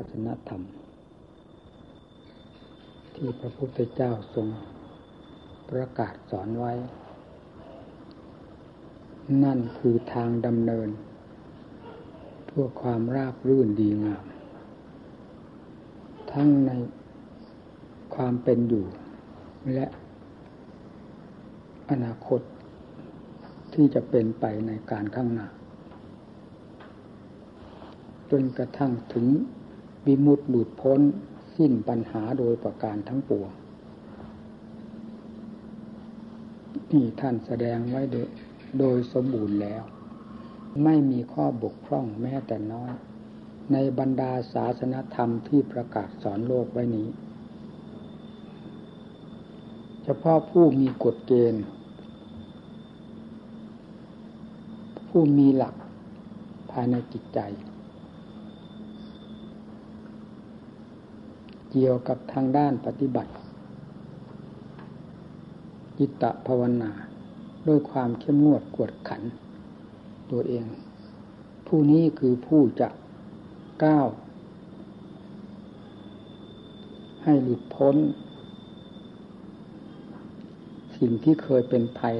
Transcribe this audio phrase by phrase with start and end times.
[0.00, 0.62] ศาสนธรรม
[3.14, 4.48] ที่พระพุทธเจ้าทรง
[5.70, 6.72] ประกาศสอนไว้
[9.44, 10.88] นั่นคือทางดำเนิน
[12.46, 14.24] เพื่อความราบรื่นดีงาม
[16.32, 16.70] ทั้งใน
[18.14, 18.84] ความเป็นอยู่
[19.74, 19.86] และ
[21.90, 22.40] อนาคต
[23.72, 25.48] ที่จะเป็นไปในการข้างหน้า
[28.30, 29.26] จนกระทั่งถึง
[30.08, 31.00] วิมุตติหลุดพ้น
[31.56, 33.50] สิ้นปัญหาโดยประการทั้งปวง
[36.92, 38.02] นี่ท่านแสดงไว้
[38.78, 39.82] โดยสมบูรณ์แล้ว
[40.84, 42.92] ไม่มีข้อบกพร่องแม้แต่น้อย
[43.72, 47.08] ในบรรดาศาสนธรรมที่ประกาศสอนโลกไว้นี้
[50.04, 51.64] เฉพาะผู้มีกฎเกณฑ์
[55.08, 55.74] ผู้มีหลัก
[56.70, 57.40] ภายในจิตใจ
[61.70, 63.32] เกี่ยวกับทางด้านปฏิบัติ
[65.98, 66.90] จิตตภาวนา
[67.66, 69.22] ด้วยความเข้มงวดกวดขัน
[70.30, 70.64] ตัวเอง
[71.66, 72.88] ผู้นี้คือผู้จะ
[73.84, 74.06] ก้าว
[77.24, 77.96] ให้หลุดพ้น
[80.96, 82.16] สิ่งที่เคยเป็นภัย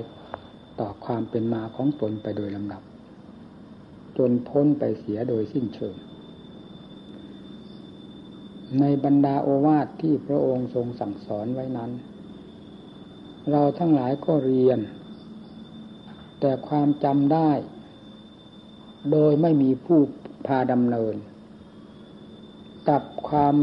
[0.80, 2.82] ต่อความเป็นมาของตนไปโดยลำดับ
[4.18, 5.94] จนพ้นไปเสียโดยสิ้นเชิง
[8.80, 11.90] ในบรรดาโอวาทที่พระองค์ทรงสั่งสอนไว้นั้น
[13.50, 14.78] เราทั้งหลายก็เรียน
[16.40, 17.50] แต่ความจำได้
[19.12, 20.00] โดยไม่มีผู้
[20.46, 21.14] พาดำเนิน
[22.88, 23.54] กับความ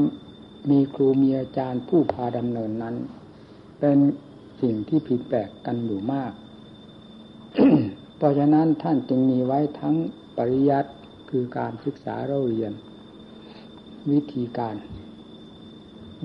[0.69, 2.95] มีครูมีอาจารย์ผู้พาดำเนินนั้น
[3.79, 3.97] เป็น
[4.61, 6.33] สิ่งที่ผิดแปลกกันอยู่มาก
[8.17, 9.95] เพราะฉะนั้นท่านจึงมีไว้ทั้ง
[10.37, 10.91] ปริยัติ
[11.29, 12.71] คือการศึกษาเราเรียน
[14.11, 14.75] วิธีการ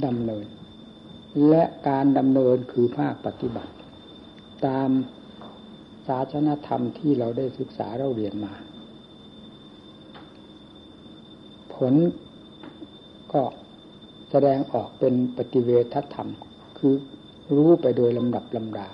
[0.06, 0.47] ดำเนิน
[1.48, 3.72] และการดำเนินคือภาคปฏิบัติ
[4.66, 4.91] ตาม
[6.06, 8.55] ศาสนธรรมที่เราได้ศึกษาเราเรียนมา
[11.75, 11.94] ผล
[13.32, 13.43] ก็
[14.31, 16.28] แสดงออกเป็นปฏิเวทธรรม
[16.78, 16.94] คือ
[17.56, 18.88] รู้ไปโดยลำดับลำดา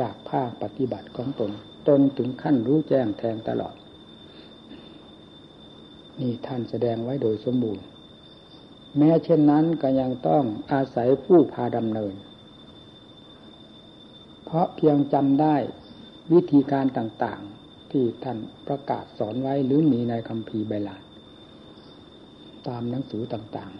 [0.00, 1.50] จากภาคปฏิบัติของตน
[1.88, 3.74] จนถึงขั้นรู้แจ้งแทงตลอด
[6.20, 7.84] นี่ท่านแสดงไว้โดยสมบูรณ์
[8.98, 12.14] แม้เช่นนั้นก็ยังต้องอาศัยผู้พาดำเนิน
[14.44, 15.56] เพราะเพียงจำได้
[16.32, 21.02] วิธีการต่างๆ ที่ท่านประกาศสอนไว้หรือมีในคำพีใบลาน
[22.68, 23.72] ตามหนังสือต่าง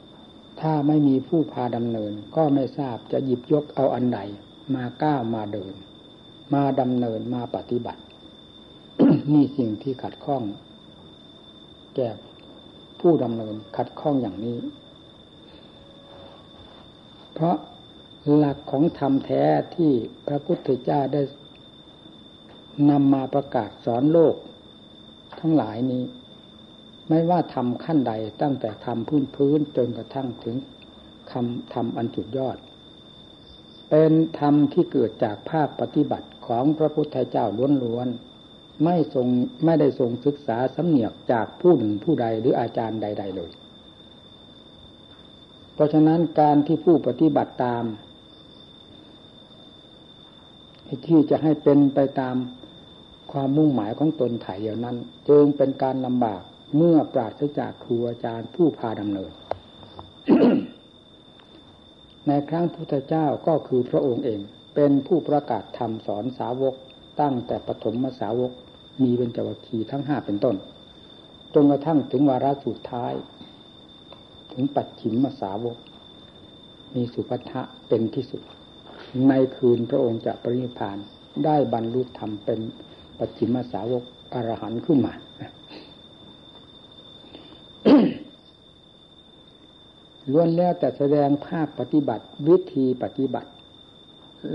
[0.00, 4.20] ๆ ถ้าไม่มีผู้พาดำเนิน ก็ไม่ทราบจะหยิบยกเอาอันใด
[4.74, 5.74] มาก้าวมาเดิน
[6.54, 8.02] มาดำเนินมาปฏิบัติ
[9.32, 10.42] นี่สิ่งที่ขัดข้อง
[11.96, 12.31] แก่ผู้
[13.02, 14.58] ผู้ดำเนินขัดข้องอย่างนี้
[17.32, 17.56] เพราะ
[18.36, 19.42] หลักของธรรมแท้
[19.76, 19.92] ที่
[20.26, 21.22] พระพุทธเจ้าได้
[22.90, 24.34] นำมาประกาศสอนโลก
[25.40, 26.04] ทั้งหลายนี้
[27.08, 28.12] ไม่ว่าทำขั้นใด
[28.42, 30.56] ตั้งแต่ทำพื้นพื้นจนกระทั่งถึง
[31.32, 32.58] คำทำอันจุดยอด
[33.90, 37.46] เป็นธรรมที่เกิดจากภาคปฏิบัติของพระพุทธเจ้า
[37.84, 38.31] ล้วนๆ
[38.84, 39.26] ไม่ทรง
[39.64, 43.50] ไม่ได้ทรงศึกษาสำเนียกจากผู้หนึ่งผู้ใดหรืออาจารย์ใด ๆ เลย
[45.74, 47.84] เพราะฉะนั้นการที่ผู้ปฏิบัติตาม
[51.06, 52.36] ที่จะให้เป็นไปตาม
[53.32, 54.96] ความมุ่งหมายของตนถ่ายเดียวนั้น
[55.28, 56.42] จึงเป็นการลำบาก
[56.76, 59.32] เมื่อปราศจากครูอาจารย์ผู้พาดำเนิน
[62.26, 64.40] ในครั้งพุทธเจ้าก็คือพระองค์เอง
[64.74, 66.74] เป็นผู้ประกาศธรรมสอนสาวก
[67.20, 68.52] ตั้งแต่ปฐมสาวก
[69.02, 70.56] มีเป็นจวัคคีทั้งห้าเป็นต้น
[71.54, 73.12] จนกระทั่งถึงวาระสุดท้าย
[74.52, 75.76] ถึงปัจฉิมมาสาวก
[76.94, 78.42] มีสุภัทะเป็นที่สุด
[79.28, 80.98] ในคืนพระองค์จะปรินิพาน
[81.44, 82.60] ได้บรรลุธรรมเป็น
[83.18, 84.02] ปัจฉิมสาวก
[84.34, 85.14] อรหันต์ขึ้นมา
[90.30, 93.50] ล้วนแล้วแต่แสดงภาพปฏิบัติวิธีปฏิบัติ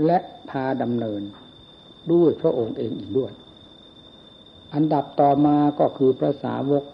[0.06, 0.18] และ
[0.48, 1.22] พาดำเนิน
[2.12, 3.32] ด้วยพระองค์เองอีกด้วย
[4.74, 6.84] อันดับต่อมาก็คือพระสาวก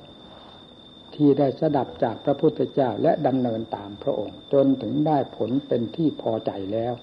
[1.15, 6.95] ที่ได้สดับจากพระพุทธเจ้าและดำเนินตามพระองค์ จนถึงได้ผลเป็นที่พอใจแล้ว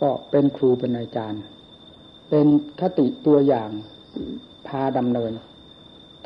[0.00, 1.42] ก็เป็นครูเป็นอาจารย์
[2.28, 2.46] เป็น
[2.80, 3.70] คติตัวอย่าง
[4.66, 5.32] พาดำเนิน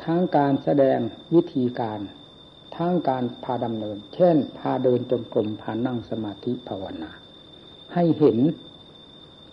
[0.03, 0.99] ทั้งการแสดง
[1.33, 1.99] วิธีการ
[2.77, 7.11] ทั้งการพาดำเนิน เช่น พาเดินจงกรมพานั่งสมาธิภาวนา
[7.93, 8.39] ให้เห็น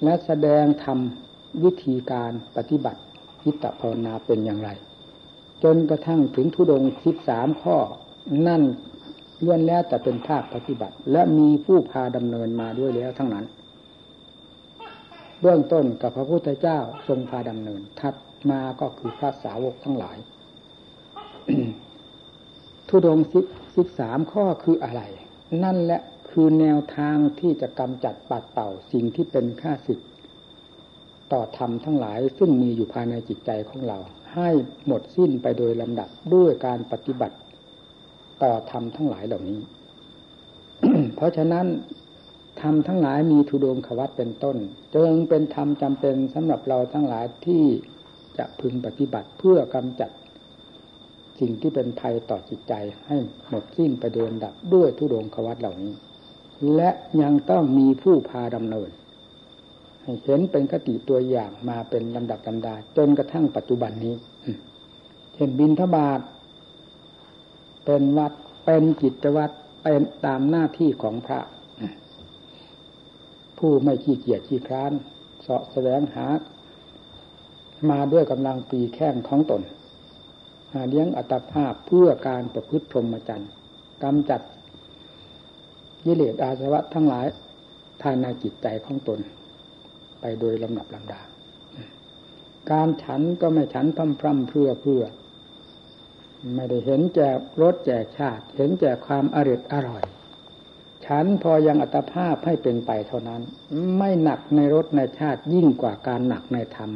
[0.03, 1.28] และแสดงทำ
[1.65, 3.01] วิธีการปฏิบัติ
[3.45, 4.71] วิตภาวนาเป็นอย่างไร
[5.65, 7.77] จนกระทั่งถึงทุดงสิบสามข้อ
[8.47, 8.63] นั่น
[9.45, 13.47] ล้วนแล้วแต่เป็นภาคปฏิบัติ และมีผู้พาดำเนินมาด้วยแล้วทั้งนั้น
[15.41, 16.79] เบื้องต้นกับพระพุทธเจ้า
[17.09, 18.15] ทรงพาดำเนิน ทัด
[18.51, 20.19] มาก็คือพระสาวกทั้งหลาย
[22.89, 23.19] ทุดง
[23.75, 25.03] สิกสามข้อคืออะไร
[25.65, 30.01] นั่นแหละคือแนวทางที่จะกำจัดปัดเป่าสิ่งที่เป็นข้าศึก
[31.33, 33.99] ต่อธรรมทั้งหลายซึ่งมีอยู่ภายในจิตใจของเรา
[34.35, 34.51] ให้
[34.87, 37.37] หมดสิ้นไปโดยลำดับด้วยการปฏิบัติ
[38.43, 39.61] ต่อธรรมทั้งหลายเหล่านี้
[41.17, 41.67] เพราะฉะนั้น
[42.61, 44.57] ธรรมทั้งหลายมีทุดงขวัตเป็นต้น
[44.95, 47.65] จึงเป็นธรรมจำเป็นสำหรับเราทั้งหลายที่
[48.39, 50.11] จะพึงปฏิบัติเพื่อกำจัด
[51.41, 52.75] สิ่งที่เป็นภัยต่อจิตใจ
[53.07, 53.17] ให้
[53.49, 55.93] หมดสิ้นไปโดยลำดับด้วยทุดงขวัตเหล่านี้
[56.77, 56.91] และ
[57.23, 58.91] ยังต้องมีผู้พาดำเนิน
[60.25, 64.15] เห็นเป็นคติตัวอย่างมาเป็นลำดับลำดาจนกระทั่งปัจจุบันนี้
[65.35, 66.21] เช่นบินทบาท
[67.85, 68.33] เป็นวัด
[68.65, 69.51] เป็นจิตวัด
[69.83, 71.41] เป็นตามหน้าที่ของพระ
[73.59, 74.93] ผู้ไม่ขี้เกียจขี้คร้าน
[75.43, 76.27] เสาะแสวงหา
[77.91, 79.63] มาด้วยกำลังปีแข้งของตน
[80.73, 83.51] หาเลี้ยงอัตภาพเพื่อการประพฤติพรหมจรรย์
[84.03, 84.41] กำจัด
[86.07, 87.27] ยิเลสอาสวะทั้งหลาย
[88.03, 89.21] ภายในจิตใจของตน
[90.21, 91.21] ไปโดยลำดับลำดา
[92.71, 95.03] การฉันก็ไม่ฉันพร่ำพร่ำเพื่อเพื่อ
[96.55, 100.05] ไม่ได้เห็นแจกรสแจกชาติ เห็นแจกความอร่อยอร่อย
[101.07, 103.43] ฉันพอยังอัตภาพให้เป็นไปเท่านั้น
[103.99, 106.91] ไม่หนักในรสในชาติยิ่งกว่าการหนักในธรรม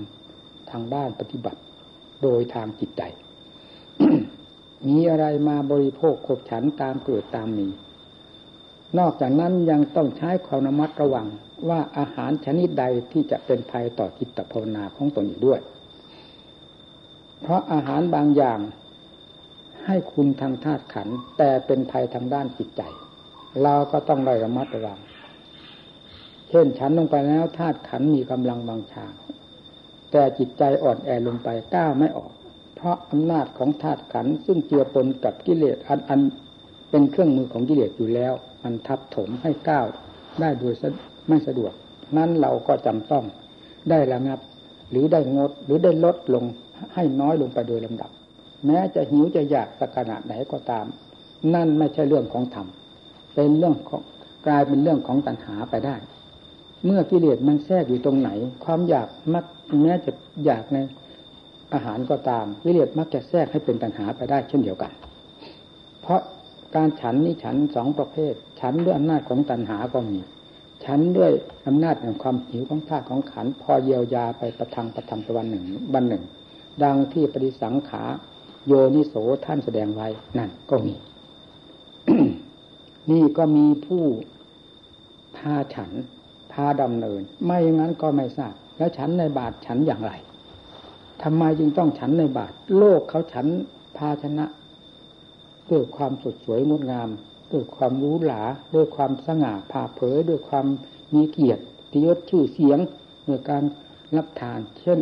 [0.71, 1.61] ทางด้านปฏิบัติ
[2.23, 3.03] โดยทางจิตใจ
[4.89, 7.69] มีอะไรมาบริโภคขบฉันตามเกิดตามมี
[8.99, 11.27] นอกจากนั้นยังต้องใช้ความระมัดระวัง
[11.69, 15.61] ว่าอาหารชนิดใดที่จะเป็นภัยต่อจิตภาวนาของตนอีกด้วย
[17.41, 18.61] เพราะอาหารบางอย่าง
[19.87, 21.09] ให้คุณทางธาตุขัน
[21.39, 22.83] แต่เป็นภัยทางด้านจิตใจ
[23.63, 24.99] เราก็ต้องระมัดระวัง
[26.51, 29.07] เช่นฉันลงไปแล้วธาตุขันมีกำลังบางชา
[30.11, 32.33] แต่จิตใจอ่อนแอลงไปก้าวไม่ออก
[32.75, 36.21] เพราะอำนาจของธาตุขันซึ่งเจือปนกับกิเลสอันอัน
[36.93, 38.33] เป็นเครื่องมือของกิเลสอยู่แล้ว
[38.65, 39.87] มันทับถมให้ก้าว
[40.41, 40.75] ได้โดย
[41.29, 41.73] ไม่สะดวก
[42.17, 43.25] นั้นเราก็จำต้อง
[43.91, 44.41] ได้ระงับ
[44.91, 46.45] หรือได้งดหรือได้ลดลง
[46.95, 48.11] ให้น้อยลงไปโดยลำดับ
[48.67, 50.87] แม้จะหิวจะอยากสักขนาดไหนก็ตาม
[51.55, 52.67] นั่นไม่ใช่เรื่องของธรรม
[53.35, 54.03] เป็นเรื่องของ
[54.47, 55.97] กลายเป็นเรื่องของตัณหาไปได้
[56.85, 58.31] เมื่อกิเลสมันแทรกอยู่ตรงไหน
[58.65, 59.45] ความอยากมัก
[59.83, 60.13] แม้จะ
[60.45, 60.79] อยากใน
[61.75, 64.93] อาหารก็ตามกิเลสมักจะแทรกให้เป็นตัณหาไปได้เช่นเดียวกัน
[66.03, 66.21] เพราะ
[66.75, 70.19] การฉันนี่ฉันสองประเภท ฉันด้วยอำนาจของตัณหาก็มี
[70.85, 71.33] ฉันด้วย
[71.67, 75.65] อำนาจแห่งความหิวของธาตุของขันพอเยียวยาไปประทังประทังตะวันหนึ่ง
[75.95, 76.23] วันหนึ่ง
[76.83, 78.03] ดังที่ปฏิสังขา
[78.67, 79.15] โยนิโส
[79.45, 80.09] ท่านแสดงไว้
[80.39, 80.95] นั่นก็มี
[83.11, 84.05] นี่ก็มีผู้
[85.37, 85.91] พาฉัน
[86.53, 90.13] พาดำเนิน ไม่อย่างนั้นก็ไม่ทราบ แล้วฉันในบาทฉันอย่างไร
[91.23, 93.47] ทำไมจึงต้องฉันในบาท โลกเขาฉัน
[93.97, 94.45] ภาชนะ
[95.71, 97.09] ด้วยความสดสวยงดงาม
[97.53, 98.43] ด้วยความรู้หลา
[98.75, 100.67] ด้วยความสง่าผ่าเผย ด้วยความ
[101.15, 101.63] มีเกียรติ
[102.05, 102.79] ยศชื่อเสียง
[103.27, 103.63] ในการ
[104.17, 104.99] รับทาน เช่น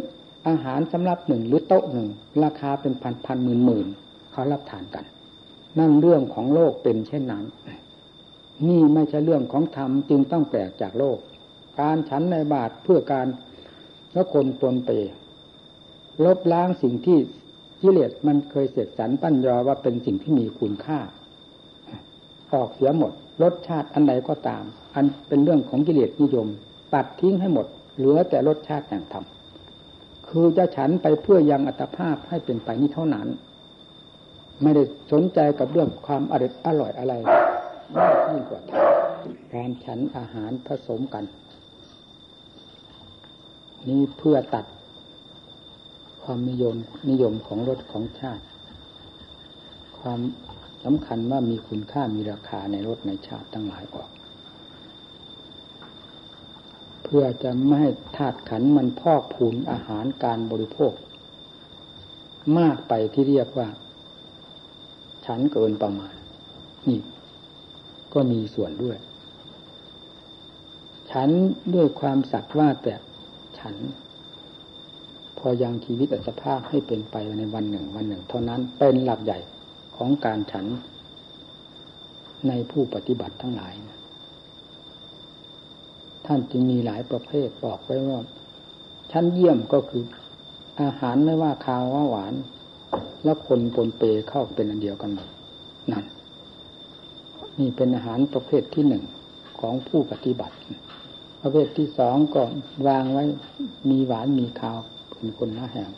[0.48, 2.08] อาหารสำหรับหนึ่งหรือโต๊ะหนึ่ง
[2.42, 3.86] ราคาเป็นพันพันหมื่นหมื่น
[4.32, 5.04] เขารับทานกัน
[5.78, 7.44] นั่นเรื่องของโลกเป็นเช่นนั้น
[8.68, 11.18] นี่ไม่ใช่เรื่องของธรรมจึงต้องแปลกจากโลก
[11.80, 13.26] การฉันในบาทเพื่อการ
[14.14, 14.90] ละคนปนเป
[16.24, 17.18] ลบล้างสิ่งที่
[17.82, 20.98] กิเลสมันเคยเสร็จสรรปั้นยอว่าเป็นสิ่งที่มีคุณค่า
[22.52, 26.48] ออกเสียหมดรสชาติอันใดก็ตาม อันเป็นเรื่องของกิเลสนิยม
[26.94, 29.24] ตัดทิ้งให้หมด เหลือแต่รสชาติแห่งธรรม
[30.28, 33.28] คือจะฉันไปเพื่อยังอัตภาพให้เป็นไปนี้เท่านั้น
[34.62, 34.82] ไม่ได้
[35.12, 37.14] สนใจกับเรื่องความอร่อยอร่อยอะไร
[37.96, 38.60] มากยิ่งกว่า
[39.54, 41.24] การฉันอาหารผสมกัน
[43.88, 44.64] นี่เพื่อตัด
[46.32, 46.76] ความนิยม
[47.10, 48.44] นิยมของรสของชาติ
[49.98, 50.20] ความ
[50.84, 54.10] สำคัญว่ามีคุณค่ามีราคาในรสในชาติทั้งหลายออก
[57.02, 60.92] เพื่อจะไม่ให้ธาตุขันมันพอกพูนอาหารการบริโภค
[62.58, 63.68] มากไปที่เรียกว่า
[65.26, 66.14] ฉันเกินประมาณ
[66.88, 67.00] นี่
[68.14, 68.98] ก็มีส่วนด้วย
[71.10, 71.28] ฉัน
[71.74, 72.94] ด้วยความสักว่าแต่
[73.60, 73.76] ฉัน
[75.40, 79.38] พอยังชีวิตอัตภาพให้เป็นไปในวันหนึ่งวันหนึ่ง เท่านั้นเป็นหลักใหญ่
[79.96, 80.66] ของการฉัน
[82.48, 83.98] ในผู้ปฏิบัติทั้งหลายนะ
[86.26, 88.20] ท่านจึงมีหลายประเภทบอกไว้ว่า
[89.12, 90.04] ชั้นเยี่ยมก็คือ
[90.82, 92.34] อาหารไม่ว่าคาวว่าหวาน
[93.24, 95.28] แล้วคนปนเปเข้าเป็นอันเดียวกันหมด
[95.92, 96.04] นั่น
[97.58, 99.04] นี่เป็นอาหารประเภทที่หนึ่ง
[99.60, 100.54] ของผู้ปฏิบัติ
[101.40, 102.42] ประเภทที่สองก็
[102.86, 103.24] วางไว้
[103.90, 104.80] มีหวานมีข้าว
[105.20, 105.90] เป็นคนหน้าแหง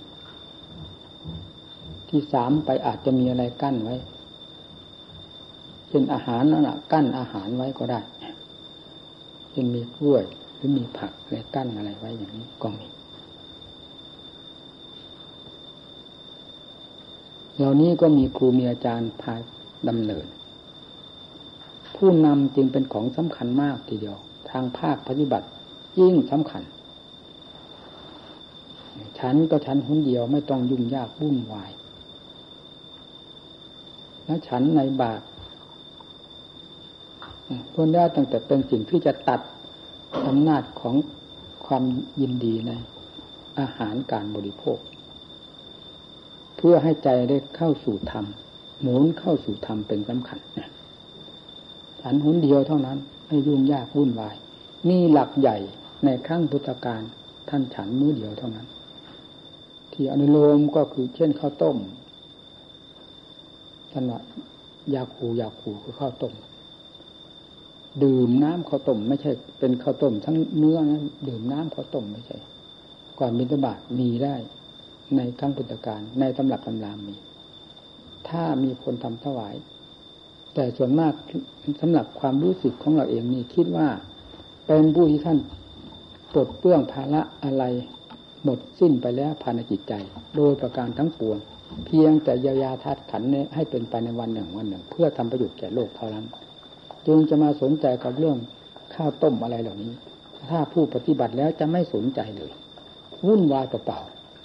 [2.08, 3.96] ที่สามไปอาจจะมีอะไรกั้นไว้
[5.88, 8.00] เช่นอาหารนั่นแหะกั้นอาหารไว้ก็ได้
[9.50, 10.24] เช่นมีกล้วย
[10.54, 12.86] หรือมีผักอะไรกั้นอะไรไว้อย่างนี้ก็มี
[17.56, 19.34] เหล่านี้ก็มีครูมีอาจารย์พา
[19.88, 20.26] ดำเนิน
[21.96, 24.16] ผู้นำจึงเป็นของสำคัญมากทีเดียว
[24.50, 25.46] ทางภาคปฏิบัติ
[25.98, 26.62] ยิ่งสำคัญ
[29.22, 31.70] ฉันก็ฉันคนเดียวไม่ต้องยุ่งยากวุ่นวาย
[34.24, 35.22] แล้วฉันในบาต
[37.72, 39.40] พวกนี้ตั้งแต่เป็นสิ่งที่จะตัด
[40.26, 40.94] อำนาจของ
[41.66, 41.84] ความ
[42.20, 42.72] ยินดีใน
[43.58, 44.78] อาหารการบริโภค
[46.56, 48.24] เพื่อให้ใจได้เข้าสู่ธรรม
[48.80, 50.38] หมุนเข้าสู่ธรรมเป็นสำคัญ
[52.00, 54.36] ฉันหนเดียวเท่านั้นไม่ยุ่งยากวุ่นวาย
[54.88, 55.56] นี่หลักใหญ่
[56.04, 57.02] ในครั้งพุทธกาล
[57.48, 58.66] ท่านฉันมื้อเดียวเท่านั้น
[59.92, 61.76] ที่อนุโลมก็คือเช่นข้าวต้ม
[63.92, 64.20] ท่านว่า
[64.94, 66.34] ยาคูยาคูคือข้าวต้ม
[68.04, 72.36] ดื่มน้ำข้าวต้มไม่ใช่ เป็นข้าวต้มทั้งเนื้อนะดื่มน้ำข้าวต้มไม่ใช่
[73.18, 74.34] ก่อนบิณฑบาตมีได้
[75.16, 77.16] ในครั้งพุทธกาลในตำรับตำรามี
[78.28, 79.54] ถ้ามีคนทำถวาย
[80.54, 81.12] แต่ส่วนมาก
[81.80, 83.88] สำหรับความรู้สึกของเราเองนี่คิดว่า
[84.66, 85.38] เป็นผู้ที่ท่าน
[86.32, 87.64] ปลดเปลื้องภาระอะไร
[88.44, 89.92] หมดสิ้นไปแล้วภายในจิตใจ
[90.36, 91.38] โดยประการทั้งปวง
[91.86, 96.26] เพียงแต่เยียวยาธาตุขันนี้ให้เป็นไปในวันหนึ่งวันหนึ่ง เพื่อทำประโยชน์แก่โลกเท่านั้น
[97.06, 98.36] จึงจะมาสนใจกับเรื่อง
[98.94, 99.92] ข้าวต้มอะไรเหล่านี้
[100.48, 102.52] ถ้าผู้ปฏิบัติแล้วจะไม่สนใจเลย
[103.26, 104.00] วุ่นวายเปล่า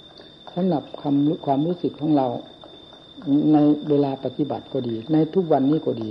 [0.06, 2.26] ๆสำหรับความความรู้สึกของเรา
[3.52, 3.56] ใน
[3.88, 6.10] เวลาปฏิบัติก็ดี ในทุกวันนี้ก็ดี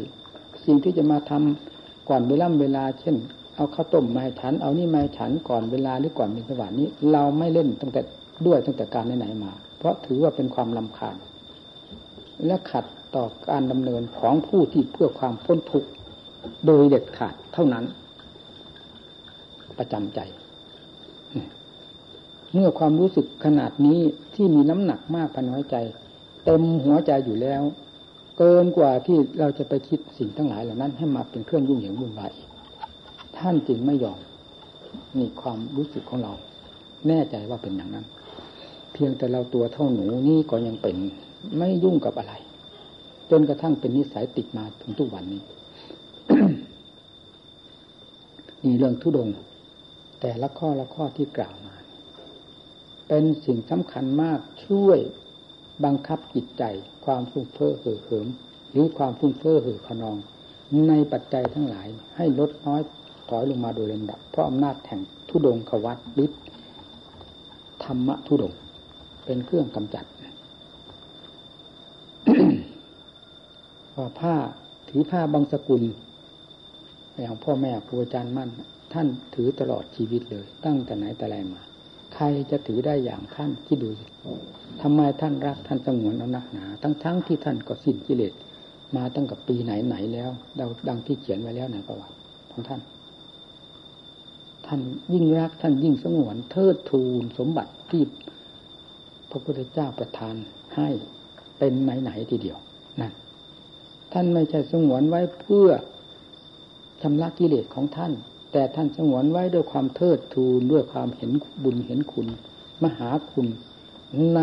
[0.66, 3.16] สิ่งที่จะมาทำก่อนเวลาเวลา เช่น
[3.58, 8.02] เอาข้าวต้มมาฉัน เอานี่มาฉันก่อนเวลาหรือก่อนมิสวานี้ เราไม่เล่นตั้งแต่
[8.46, 11.16] ด้วยตั้งแต่การไหนมา เพราะถือว่าเป็นความลำคาญ
[12.46, 12.86] และขัด
[13.16, 15.90] ต่อการดำเนินของผู้ที่เพื่อความพ้นทุกข์
[16.66, 17.86] โดยเด็ดขาดเท่านั้น
[19.78, 20.20] ประจำใจ
[22.54, 24.00] เมื่อความรู้สึกขนาดนี้
[24.36, 25.78] ที่มีน้ำหนักมากภายในหัวใจ
[26.46, 27.62] เต็มหัวใจอยู่แล้ว
[28.38, 32.32] เกินกว่าที่เราจะไปคิดสิ่งทั้งหลายเหล่านั้น ให้มาเป็นเครื่องยุ่งเหยิงวุ่นวาย
[33.40, 34.20] ท่านจึงไม่ยอม
[35.18, 36.34] นี่ความรู้สึกของเรา
[37.08, 38.06] แน่ใจว่าเป็นอย่างนั้น
[38.94, 40.98] เพียงแต่เราตัวเท่าหนูนี่ก็ยังเป็น
[41.58, 42.34] ไม่ยุ่งกับอะไร
[43.32, 45.42] จนกระทั่งเป็นนิสัยติดมาถึงทุกวันนี้
[48.64, 49.30] นี่เรื่องทุดง
[50.22, 51.76] แต่ละข้อละข้อที่กล่าวมา
[53.08, 55.00] เป็นสิ่งสำคัญมากช่วย
[55.86, 56.64] บังคับจิตใจ
[57.06, 58.28] ความฟุ้งเฟ้อเห่อเหิม
[58.72, 60.18] หรือความฟุ้งเฟ้อเห่อขนอง
[60.88, 62.82] ในปัจจัยทั้งหลายให้ลดน้อย
[63.30, 66.40] ถอยลงมาโดยลำดับ เพราะอำนาจแห่งทุดงขวัตฤทธิ
[67.84, 68.54] ธรรมะทุดง
[69.26, 70.06] เป็นเครื่องกำจัด
[73.96, 74.36] ว่าผ้า
[74.90, 75.84] ถือผ้าบางสกุล
[77.22, 78.50] อย่างพ่อแม่ครูอาจารย์มั่น
[78.94, 81.62] ท่านถือตลอดชีวิตเลย ตั้งแต่ไหนแต่ไรมา
[82.16, 84.06] ใครจะถือได้อย่างท่านที่ดูสิ
[84.82, 88.34] ทำไมท่านรักท่านสงวนเอานักหนา ทั้งทั้งที่ท่านก็สิ้นกิเลส
[88.96, 90.30] มาตั้งกับปีไหนไหนแล้ว
[90.88, 92.16] ดังที่เขียนไว้แล้วในประวัติ
[92.52, 92.82] ของท่าน
[94.68, 94.82] ท่าน
[95.14, 98.04] ยิ่งรักท่านยิ่งสงวนเทิดทูนสมบัติที่
[99.30, 100.36] พระพุทธเจ้าประทาน
[100.76, 100.90] ให้
[101.58, 102.58] เป็นไหนไหนทีเดียว
[103.02, 103.14] นั่น
[104.14, 105.70] ท่านไม่ใช่สงวนไว้เพื่อ
[107.02, 108.14] ชำระกิเลสของท่าน
[108.52, 111.32] แต่ท่านสงวนไว้ด้วยความเทิดทูนด้วยความเห็น
[111.64, 112.28] บุญเห็นคุณ
[112.84, 113.48] มหาคุณ
[114.36, 114.42] ใน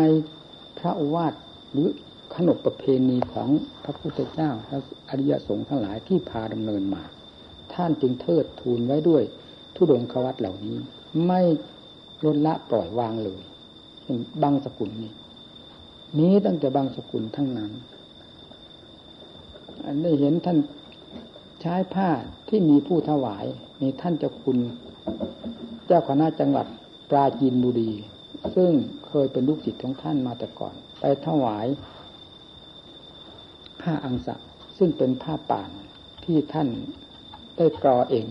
[0.77, 1.33] พระวาท
[1.71, 1.87] หรือ
[2.35, 3.49] ขนบประเพณีของ
[3.83, 4.77] พระพุทธเจ้าและ
[5.09, 7.03] อริยสงฆ์ทั้งหลายที่พาดำเนินมา
[7.73, 9.23] ท่านจึงเทิดทูนไว้ด้วย
[9.75, 10.77] ทุดงควัตเหล่านี้
[11.27, 11.41] ไม่
[12.25, 13.41] ลดละปล่อยวางเลย
[14.43, 15.13] บางสกุลนี้
[16.19, 17.71] นี้ตั้งแต่บางสกุลทั้งนั้น
[19.85, 20.57] อันได้เห็นท่าน
[21.61, 22.09] ใช้ผ้า
[22.47, 23.45] ที่มีผู้ถวาย
[23.81, 24.57] มีท่านเจ้าคุณ
[25.87, 26.65] เจ้าคณะจังหวัด
[27.09, 27.91] ปราจีนบุรี
[28.55, 28.71] ซึ่ง
[29.07, 31.67] เคยเป็นลูกศิษย์ของท่านมาแต่ก่อน ไปถวาย
[33.81, 34.35] ผ้าอังสะ
[34.77, 35.69] ซึ่งเป็นผ้าป่าน
[36.23, 36.67] ที่ท่าน
[37.57, 38.25] ได้กรอเอง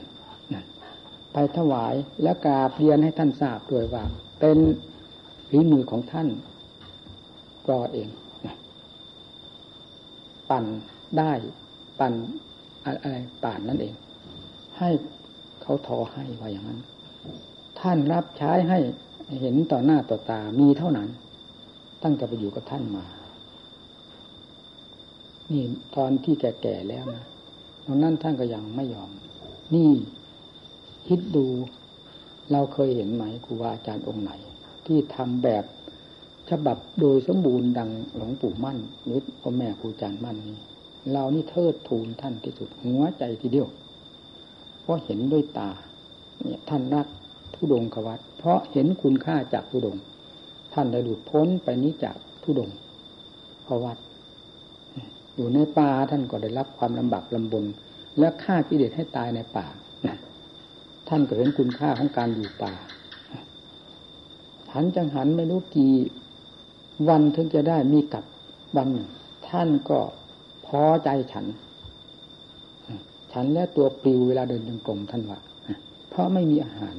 [1.35, 4.05] ไปถวายและกราบเรียนให้ท่านทราบด้วยว่า
[4.41, 4.59] เป็น
[5.49, 6.29] ฝีมือของท่าน
[7.67, 8.09] กรอเอง
[10.51, 10.65] ปั่น
[11.19, 11.33] ได้
[12.01, 12.13] ปั่น
[12.85, 13.95] อะไรป่านนั่นเอง
[14.79, 14.91] ให้
[15.63, 16.81] เขาทอให้ว่าอย่างนั้น
[17.81, 18.79] ท่านรับใช้ให้
[19.41, 21.09] เห็นต่อหน้าต่อตามีเท่านั้น
[22.03, 23.05] ตั้งแต่ไปอยู่กับท่านมา
[25.51, 25.65] นี่
[25.97, 27.25] ตอนที่แก่ๆแล้วนะ
[27.85, 29.11] ตรงนั้นท่านก็ยังไม่ยอม
[29.75, 29.91] นี่
[31.07, 31.47] คิดดู
[32.53, 34.33] เราเคยเห็นไหมครูบาอาจารย์องค์ไหน
[34.87, 35.65] ที่ทำแบบ
[36.51, 40.59] ฉบับโดยสมบูรณ์ดังหลวงปู่มั่นหรือพ่อแม่ครูอาจารย์มั่นนี้
[41.13, 43.69] เรานี่เทิดทูนท่านที่สุดหัวใจทีเดียว
[44.83, 45.71] เพราะเห็นด้วยตา
[46.43, 47.07] เนี่ยท่านรัก
[47.55, 49.97] ทุดงควัตเพราะเห็นคุณค่าจากทุดง
[50.75, 52.71] ท่านได้หลุดพ้นไปนี้จากทุดง
[53.67, 53.99] ควัต
[55.37, 57.65] อยู่ในป่าท่านก็ได้รับความลำบากลำบน
[58.19, 59.67] และฆ่ากิเลสให้ตายในป่า
[61.09, 62.73] ท่านก็เห็นคุณค่าของการอยู่ป่า
[64.75, 65.93] หันจังหันไม่รู้กี่
[67.09, 68.25] วันถึงจะได้มีกับ
[68.77, 69.09] วันหนึ่ง
[69.49, 69.99] ท่านก็
[70.67, 71.47] พอใจฉัน
[73.33, 75.39] ฉันและตัวปลิวเวลาเดินจงกรมท่านว่า
[76.11, 76.97] เพราะไม่มีอาหาร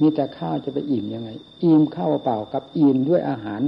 [0.00, 1.30] มีแต่ข้าวจะไปอิ่มยังไง
[1.64, 3.60] อิ่มข้าวเปล่ากับอิ่มด้วยอาหาร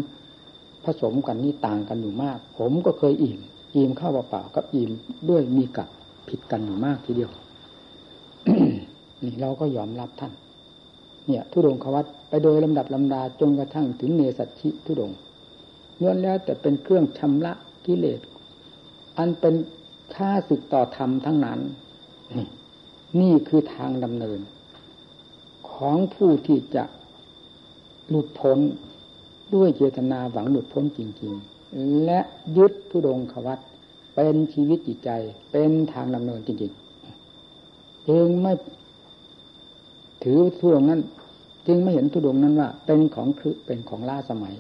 [0.84, 3.40] ผสมกันนี่ต่างกันอยู่มาก ผมก็เคยอิ่ม
[3.76, 4.90] อิ่มข้าวเปล่ากับอิ่ม
[5.28, 5.88] ด้วยมีกับ
[6.28, 7.30] ผิดกันอยู่มากทีเดียว
[9.22, 10.32] นี่เราก็ยอมรับท่าน
[11.26, 15.10] เนี่ยทุดงควัตไปโดยลำดับลำดาจนกระทั่งถึงเนสัชิทุดง
[16.00, 17.52] ล้วนแล้วแต่เป็นเครื่องชำระ
[17.86, 18.20] กิเลส
[19.18, 19.54] อันเป็น
[20.14, 21.60] ค่าสึกต่อธรรมทั้งนั้น
[22.36, 22.46] นี่
[23.20, 24.38] นี่คือทางดำเนิน
[25.70, 26.84] ของผู้ที่จะ
[28.08, 28.58] หลุดพ้น
[29.54, 31.32] ด้วยเจตนาหวังหลุดพ้นจริง
[31.68, 32.20] ๆ และ
[32.56, 33.58] ยึดทุดงควัต
[34.14, 35.10] เป็นชีวิตจิตใจ
[35.52, 38.52] เป็นทางดำเนินจริงๆจึงไม่
[40.22, 41.00] ถือทุดงนั้น
[41.66, 44.54] จึงไม่เห็นทุดงนั้นว่า เป็นของคือเป็นของล่าสมัย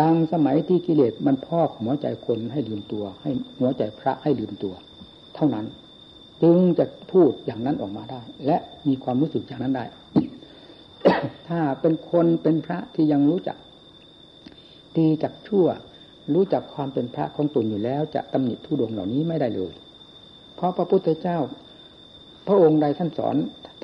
[0.00, 4.74] ดังสมัยที่กิเลสมันพอกหัวใจคนให้ลืมตัว ให้หัวใจพระให้ลืมตัว
[5.34, 5.66] เท่านั้น
[6.42, 9.84] จึงจะพูดอย่างนั้นออกมาได้ และมีความรู้สึกอย่างนั้นได้
[11.48, 13.56] ถ้าเป็นคนเป็นพระที่ยังรู้จัก
[14.96, 15.66] ดีจักชั่ว
[16.34, 19.72] รู้จักความเป็นพระของตนอยู่แล้ว จะตำหนิทุดงเหล่านี้ไม่ได้เลย
[20.54, 21.38] เพราะพระพุทธเจ้า
[22.46, 23.36] พระองค์ใดท่านสอน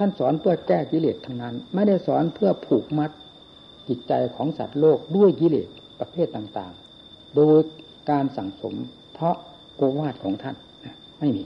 [0.02, 3.10] ท่านสอนเพื่อแก้กิเลสทั้งนั้น ไม่ได้สอนเพื่อผูกมัด
[3.88, 5.68] จิตใจของสัตว์โลกด้วยกิเลส
[6.00, 7.58] ประเภทต่างๆ โดย
[8.10, 8.74] การสั่งสม
[9.14, 9.36] เพราะ
[9.76, 10.56] โกวาทของท่าน
[11.18, 11.44] ไม่มี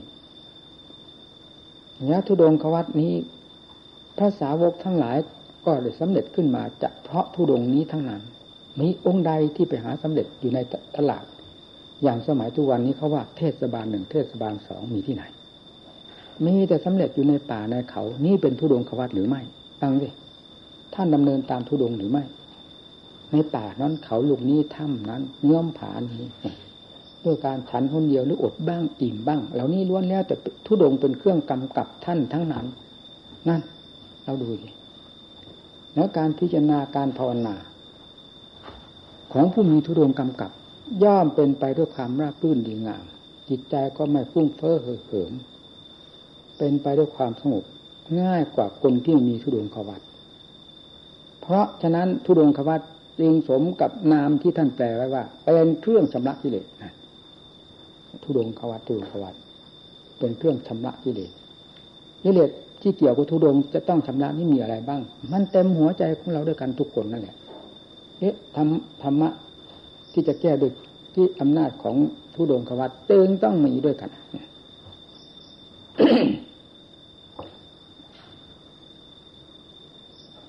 [2.09, 3.13] ยะทุดงควัตนี้
[4.17, 5.17] พระสาวกทั้งหลาย
[5.65, 8.21] ก็ได้สำเร็จขึ้นมาจากเพราะทุดงนี้ทั้งนั้น
[8.79, 10.59] มีองค์ใดที่ไปหาสำเร็จอยู่ใน
[10.97, 11.25] ตลาด
[12.03, 15.25] อย่างสมัยทุกวันนี้เขาว่าเทศบาลหนึ่งเทศบาลสองมีที่ไหน
[16.45, 19.41] มีแต่สำเร็จอยู่ในป่าในเขา นี่เป็นทุดงควัตหรือไม่
[19.81, 20.09] ฟังสิ
[20.93, 22.23] ท่านดำเนินตามทุดงหรือไม่
[23.31, 26.25] ในป่านั้นเขาลูกนี้ถ้ำนั้นเงื่อมผานี้
[27.23, 32.65] ด้วยการฉันคนเดียวหรืออดบ้างอิ่มบ้าง เหล่านี้ล้วนแล้วแต่ทุดงเป็นเครื่องกำกับท่านทั้งนั้น
[33.49, 33.61] นั่น
[34.23, 34.69] เราดูสิ
[35.95, 37.55] แล้วการพิจารณาการภาวนา
[39.33, 40.51] ของผู้มีทุดงกำกับ
[41.03, 43.05] ย่อมเป็นไปด้วยความราบรื่นดีงาม
[43.49, 45.31] จิตใจก็ไม่ฟุ้งเฟ้อเห่อเหิม
[46.57, 47.63] เป็นไปด้วยความสงบ
[48.21, 50.01] ง่ายกว่าคนที่มีทุดงควัต
[51.41, 52.81] เพราะฉะนั้นทุดงควัต
[53.19, 56.65] จึงสมกับนามที่ท่านแปลไว้ว่า เป็นเครื่องชำระกิเลส
[58.23, 59.35] ทุดงควัตทุดงควัต
[60.19, 61.31] เป็นเครื่องชำระกิเลส
[62.23, 67.35] กิเลสที่เกี่ยวกับทุดงจะต้องชำระนี่มีอะไรบ้าง มันเต็มหัวใจของเราด้วยกันทุกคนนั่นแหละ
[68.19, 68.69] เอ๊ะธรรม
[69.03, 69.29] ธรรมะ
[70.13, 70.71] ที่จะแก้ด้วย
[71.13, 71.95] ที่อำนาจของ
[72.35, 74.09] ทุดงควัตจึงต้องมีด้วยกัน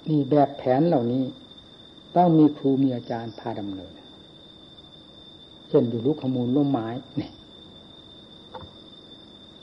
[0.09, 1.25] นี่แบบแผนเหล่านี้
[2.17, 3.93] ต้องมีครูมีอาจารย์พาดำเนิน
[5.69, 7.33] เช่นอยู่ลูกขมูลร่มไม้เนี่ย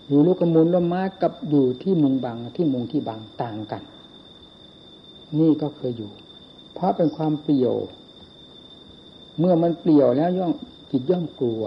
[0.07, 3.83] อยู่ลูกขมูลร่มไม้กับอยู่ที่มุงบังที่มุงที่บังต่างกัน
[5.39, 6.11] นี่ก็เคยอยู่
[6.73, 7.75] เพราะเป็นความเปลี่ยว
[9.39, 10.53] เมื่อมันเปลี่ยวแล้วย่อม
[10.91, 11.63] จิตย่อมกลัว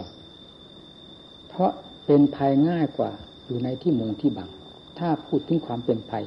[1.49, 1.71] เพราะ
[2.07, 3.11] เป็นภัยง่ายกว่า
[3.47, 4.51] อยู่ในที่มุงที่บัง
[4.99, 6.25] ถ้าพูดถึงความเป็นภัย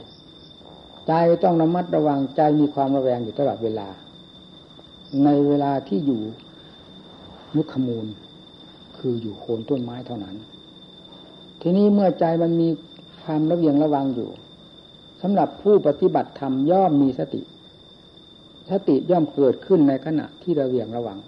[1.12, 3.88] ใจต้องระมัดระวังใจมีความระแวงอยู่ตลอดเวลา
[5.24, 6.22] ในเวลาที่อยู่
[7.56, 8.06] มุขมูล
[8.98, 10.36] คืออยู่โคนต้นไม้เท่านั้น
[11.62, 12.70] ทีนี้เมื่อใจมันมี
[13.24, 14.30] ความระเวียงระวังอยู่
[15.22, 17.42] สำหรับผู้ปฏิบัติธรรมย่อมมีสติ
[18.72, 21.20] สติย่อมเกิดขึ้นในขณะที่ระเวียงระวัง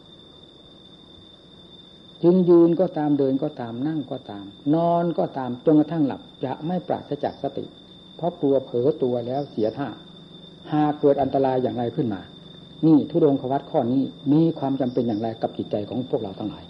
[2.23, 7.65] จึงยืนก็ตามเดินก็ตามนั่งก็ตาม นอนก็ตามจนกระทั่งหลับจะไม่ปราศจากสติ
[8.21, 9.88] เพราะกลัวเผลอตัวแล้วเสียท่า
[10.71, 12.21] หากเกิดอันตรายอย่างไรขึ้นมา
[12.86, 16.63] นี่ทุดงควัตข้อนี้มีความจำเป็นอย่างไรกับจิตใจของพวกเราทั้งหลาย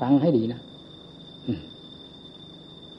[0.00, 0.60] ฟังให้ดีนะ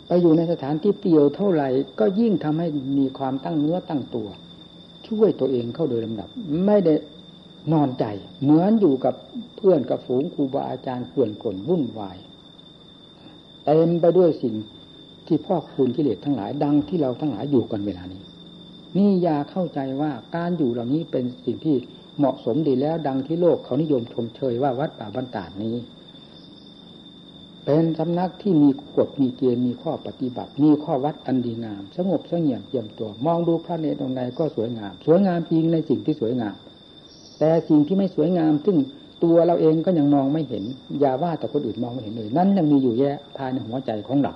[0.07, 4.27] ไปอยู่ในสถานที่เปลี่ยวเท่าไหร่ ก็ยิ่งทำให้มีความตั้งเนื้อตั้งตัว
[5.07, 6.29] ช่วยตัวเองเข้าโดยลำดับ
[6.65, 6.93] ไม่ได้
[7.73, 8.05] นอนใจ
[8.41, 9.15] เหมือนอยู่กับ
[9.57, 12.17] เพื่อนกับฝูงครูบาอาจารย์เกลื่อนกลนวุ่นวาย
[13.65, 14.55] เต็มไปด้วยสิ่ง
[15.27, 18.21] ที่พ่อคูณกิเลสทั้งหลายดังที่เราทั้งหลายอยู่กันเวลานี้
[18.97, 21.75] นี่อย่าเข้าใจว่าการอยู่เหล่านี้เป็นสิ่งที่
[22.17, 25.75] เหมาะสมดีแล้วดังที่โลกเขานิยมชมเชยว่าวัดป่าบรรดานี้
[27.65, 36.55] เป็นสำนักที่มีกฎมีเกณฑ์มีข้อปฏิบัติ มีข้อวัดอันดีงาม สงบสงเงียมเยี่ยมตัว มองดูพระเนตรตรงใดก็สวยงาม สวยงามจริงในสิ่งที่สวยงาม
[37.39, 38.77] แต่สิ่งที่ไม่สวยงามซึ่ง
[39.23, 40.63] ตัวเราเองก็ยังมองไม่เห็น
[40.99, 44.33] อย่าว่าแต่คนอื่นมองไม่เห็นเลย นั่นยังมีอยู่แยะภายในหัวใจของเรา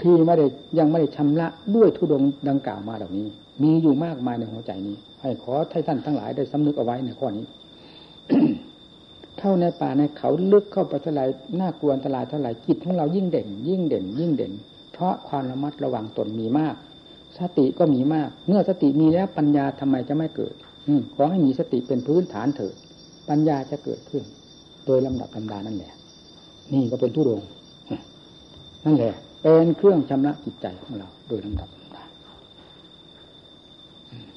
[0.00, 0.46] ที่ไม่ได้
[0.78, 3.26] ยังไม่ได้ชำระด้วยทุดงดังกล่าวมาเหล่านี้
[3.62, 7.46] มีอยู่มากมายในหัวใจนี้ ให้ขอให้ท่านทั้งหลายได้สำนึกเอาไว้ในข้อนี้
[9.38, 11.22] เข้าในป่าในเขาลึกเข้าไปเท่าไร
[11.60, 14.52] น่ากลัวอันตรายเท่าไรจิตของเรายิ่งเด่น ยิ่งเด่น ยิ่งเด่น
[14.92, 16.74] เพราะความระมัดระวังตนมีมาก
[17.38, 20.54] สติก็มีมาก เมื่อสติมีแล้วปัญญาทำไมจะไม่เกิด
[20.86, 22.74] อืขอให้มีสติเป็นพื้นฐานเถิด
[23.28, 24.22] ปัญญาจะเกิดขึ้น
[24.86, 25.92] โดยลำดับลำดานั่นแหละ
[26.72, 27.40] นี่ก็เป็นทุดง
[28.84, 29.14] นั่นแหละ
[29.48, 32.04] เป็นเครื่องชำระจิตใจของเรา โดยลำดับลำดา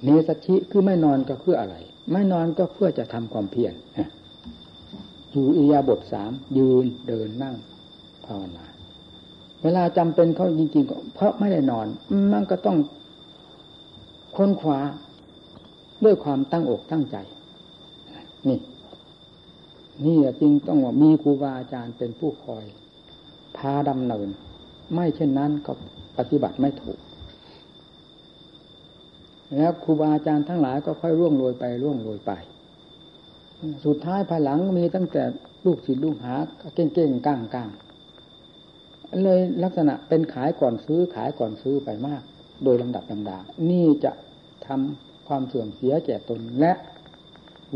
[0.03, 1.75] เนสชิคือไม่นอนก็เพื่ออะไร
[2.11, 3.73] ไม่นอนก็เพื่อจะทำความเพียร
[5.31, 7.55] อยู่อิยาบทสามยืนเดินนั่ง
[8.25, 8.65] ภาวนา
[9.63, 11.87] เวลาจำเป็นเขาจริงๆเพราะไม่ได้นอน
[12.33, 12.77] มันก็ต้อง
[14.35, 14.79] ค้นคว้า
[16.03, 17.17] ด้วยความตั้งอกตั้งใจ
[18.47, 18.59] นี่
[20.05, 22.65] นี่จริงต้องว่ามีครูบาอาจารย์เป็นผู้คอย
[23.57, 24.29] พาดำเนิน
[24.93, 25.73] ไม่เช่นนั้นก็
[26.17, 26.99] ปฏิบัติไม่ถูก
[29.55, 32.31] แล้วครูบาอาจารย์ทั้งหลายก็ค่อยร่วงโรยไปร่วงโรยไป
[33.85, 35.23] สุดท้ายภายหลังมีตั้งแต่
[35.65, 36.35] ลูกศิษย์ลูกหา
[36.75, 37.69] เก่งๆก้างก้าง
[39.23, 42.21] เลยลักษณะเป็นขายก่อนซื้อขายก่อนซื้อไปมาก
[42.63, 43.37] โดยลำดับลำดา
[43.69, 44.11] นี่จะ
[44.67, 46.71] ทำความเสื่อมเสียแก่ตนและ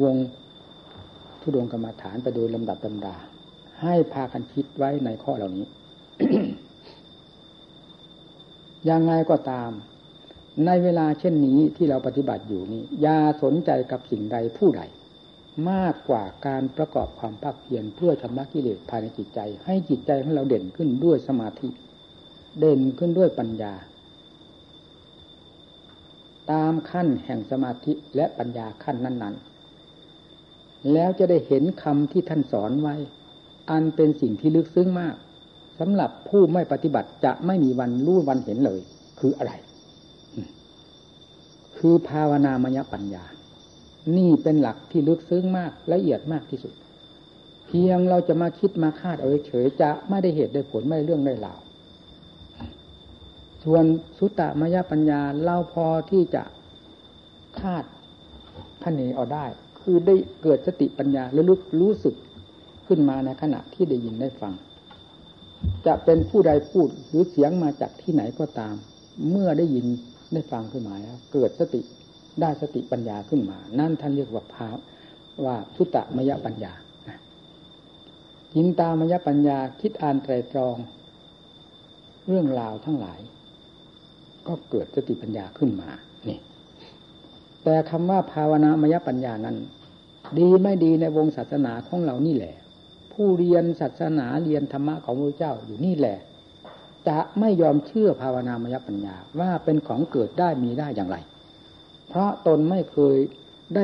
[0.03, 0.15] วง
[1.41, 3.15] ทุดงกรรมฐานไปโดยลำดับลำดา
[3.81, 5.65] ให้พากันคิดไว้ในข้อเหล่านี้
[8.89, 9.71] ยังไงก็ตาม
[10.65, 14.81] ในเวลาเช่นนี้ที่เราปฏิบัติอยู่นี้อย่าสนใจกับสิ่งใดผู้ใด
[15.71, 21.69] มากกว่าการประกอบความภาคเพียรเพื่อชำระกิเลสภายในจิตใจ ให้จิตใจของเราเด่นขึ้นด้วยสมาธิ
[22.59, 23.73] เด่นขึ้นด้วยปัญญา
[26.51, 29.35] ตามขั้นแห่งสมาธิและปัญญาขั้นนั้น
[30.13, 32.95] ๆ แล้วจะได้เห็นคำที่ท่านสอนไว้
[33.71, 35.15] อันเป็นสิ่งที่ลึกซึ้งมาก
[35.79, 38.79] สำหรับผู้ไม่ปฏิบัติจะไม่มีวันรู้วันเห็นเลย
[39.19, 39.51] คืออะไร
[41.77, 43.23] คือภาวนามยปัญญา
[44.17, 46.73] นี่เป็นหลักที่ลึกซึ้งมากละเอียดมากที่สุด
[47.67, 51.59] เพียงเราจะมาคิดมาคาดเอาเฉยจะไม่ได้เหตุได้ผลไม่ได้เรื่องได้ราว
[53.63, 53.85] ส่วน
[54.17, 56.43] สุตตมยปัญญาเราพอที่จะ
[57.59, 57.83] คาด
[58.83, 59.45] คะเนเอาได้
[59.81, 62.15] คือได้เกิดสติปัญญาและลึกรู้สึก
[62.87, 64.53] ขึ้นมาในขณะที่ได้ยินได้ฟัง
[65.87, 68.75] จะเป็นผู้ใดพูดหรือเสียงมาจากที่ไหนก็ตาม
[69.29, 69.85] เมื่อได้ยิน
[70.33, 71.81] ได้ฟังขึ้นมาแล้วเกิดสติ
[72.41, 74.69] ได้สติปัญญาขึ้นมา นั่นท่านเรียกว่าภา
[75.45, 76.73] ว่าสุตมยปัญญา
[78.53, 80.77] จินตามยปัญญาคิดอ่านไตรตรอง
[82.27, 83.19] เรื่องราวทั้งหลาย
[84.47, 85.89] ก็เกิดสติปัญญาขึ้นมา
[86.27, 86.39] นี่
[87.63, 89.57] แต่คำว่าภาวนามยปัญญานั้น
[90.39, 92.55] ดีไม่ดีในวงศาสนาของเรานี่แหละ
[93.13, 96.17] ผู้เรียนศาสนาเรียนธรรมะของพระเจ้าอยู่นี่แหละ
[97.07, 101.17] จะไม่ยอมเชื่อภาวนามยปัญญาว่าเป็นของเกิดได้มีได้อย่างไร
[102.09, 103.17] เพราะตนไม่เคย
[103.75, 103.83] ได้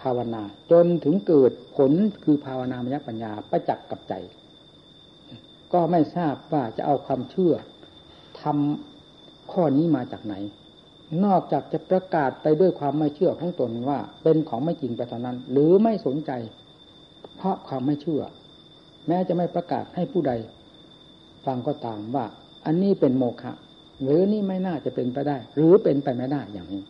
[0.00, 1.92] ภาวนา จนถึงเกิดผล
[2.24, 4.14] คือภาวนามยปัญญาประจักษ์กับใจ
[5.72, 7.54] ก็ไม่ทราบว่าจะเอาความเชื่อ
[8.42, 10.34] ทำข้อนี้มาจากไหน
[11.24, 16.32] นอกจากจะประกาศไปด้วยความไม่เชื่อของตนว่าเป็นของไม่จริงไปเท่านั้น หรือไม่สนใจ
[17.36, 18.22] เพราะความไม่เชื่อ
[19.08, 20.32] แม้จะไม่ประกาศให้ผู้ใด
[21.46, 22.26] ฟังก็ตามว่า
[22.66, 23.52] อันนี้เป็นโมฆะ
[24.02, 26.82] หรือนี่ไม่น่าจะเป็นไปได้ หรือเป็นไปไม่ได้อย่างนี้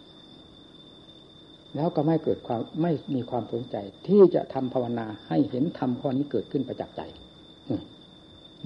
[1.77, 3.77] แล้วก็ไม่เกิดความไม่มีความสนใจ
[4.07, 7.01] ที่จะทำภาวนาให้เห็นธรรมข้อนี้เกิดขึ้นประจักษ์ใจ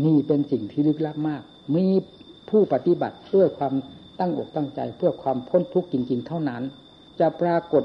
[0.04, 1.42] นี่เป็นสิ่งที่ลึกลับมาก
[1.76, 1.86] มี
[2.50, 3.74] ผู้ปฏิบัติเพื่อความ
[4.20, 6.62] ตั้งอกตั้งใจ เพื่อความพ้นทุกข์จริง ๆ เท่านั้น
[7.20, 7.84] จะปรากฏ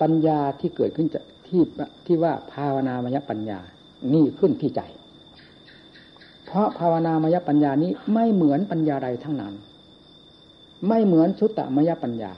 [0.00, 1.62] ปัญญาที่เกิดขึ้นจากที่
[2.06, 3.60] ที่ว่าภาวนามยปัญญา
[4.12, 4.80] นี่ขึ้นที่ใจ
[6.46, 9.54] เพราะภาวนามยปัญญานี้ไม่เหมือนปัญญาใดทั้งนั้น
[10.88, 12.32] ไม่เหมือนชุตตมยปัญญา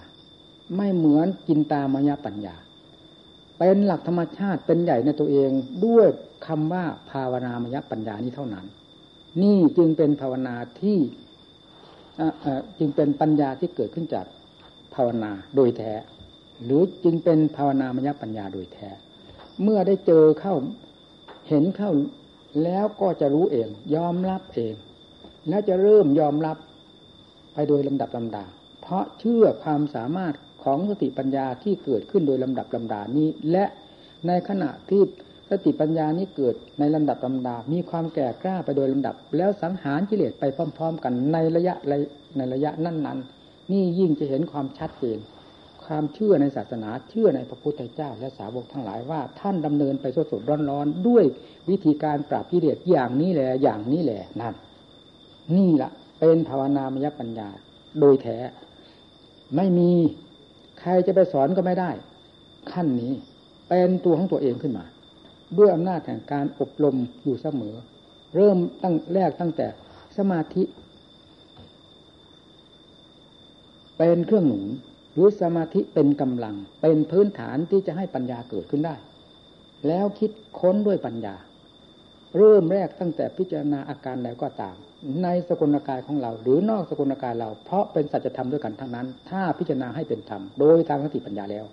[0.77, 2.55] ไม่เหมือนกินตามยปัญญา
[3.59, 5.51] เป็นหลักธรรมชาติเป็นใหญ่ในตัวเอง
[5.85, 6.07] ด้วย
[6.47, 8.67] คำว่าภาวนามยปัญญานี้เท่านั้น
[9.43, 10.99] นี่จึงเป็นภาวนาที่
[12.79, 14.27] จึงเป็นปัญญาที่เกิดขึ้นจาก
[14.95, 15.93] ภาวนาโดยแท้
[16.65, 18.89] หรือจึงเป็นภาวนามยปัญญาโดยแท้
[19.63, 20.55] เมื่อได้เจอเข้า
[21.51, 21.93] เห็นเข้า
[22.65, 24.75] แล้วก็จะรู้เอง ยอมรับเอง
[25.49, 26.57] แล้วจะเริ่มยอมรับ
[27.55, 28.45] ไปโดยลำดับลำดา
[28.83, 30.35] เพราะเชื่อความสามารถ
[30.65, 33.65] ของสติปัญญาที่เกิดขึ้นโดยลำดับลำดานี้ และ
[34.27, 35.03] ในขณะที่
[35.51, 41.75] สติปัญญานี้เกิดในลำดับลำดา มีความแก่กล้าไปโดยลำดับ แล้วสังหารกิเลสไปพร้อม ๆ กันในระยะ
[42.37, 45.19] ในระยะนั้นๆนี่ยิ่งจะเห็นความชัดเจน
[45.93, 51.25] ความเชื่อในศาสนาเชื่อในพระพุทธเจ้า และสาวกทั้งหลายว่า ท่านดำเนินไปสดสดร้อนๆ ด้วย
[51.71, 54.55] วิธีการปราบกิเลสอย่างนี้แหละอย่างนี้แหละนั่น
[55.57, 57.49] นี่แหละเป็นภาวนามยปัญญา
[58.01, 58.39] โดยแท้
[59.57, 59.91] ไม่มี
[60.81, 61.91] ใครจะไปสอนก็ไม่ได้
[62.73, 63.13] ขั้นนี้
[63.69, 64.85] เป็นตัวของตัวเองขึ้นมา
[65.59, 67.75] ด้วยอำนาจแห่งการอบรมอยู่เสมอ
[68.35, 69.67] เริ่มตั้งแรกตั้งแต่
[70.17, 70.63] สมาธิ
[73.97, 74.65] เป็นเครื่องหนุน
[75.21, 78.95] รือสมาธิเป็นกำลัง เป็นพื้นฐานที่จะให้ปัญญาเกิดขึ้นได้
[79.87, 81.35] แล้วคิดค้นด้วยปัญญา
[82.37, 84.77] เริ่มแรกตั้งแต่พิจารณาอาการใดก็ตาม
[85.23, 91.65] ในสกุลกายของเรา หรือนอกสกุลกายเรา เพราะเป็นสัจธรรมด้วยกันทั้งนั้น ถ้าพิจารณาให้เป็นธรรมโดยทางสติปัญญาแล้ว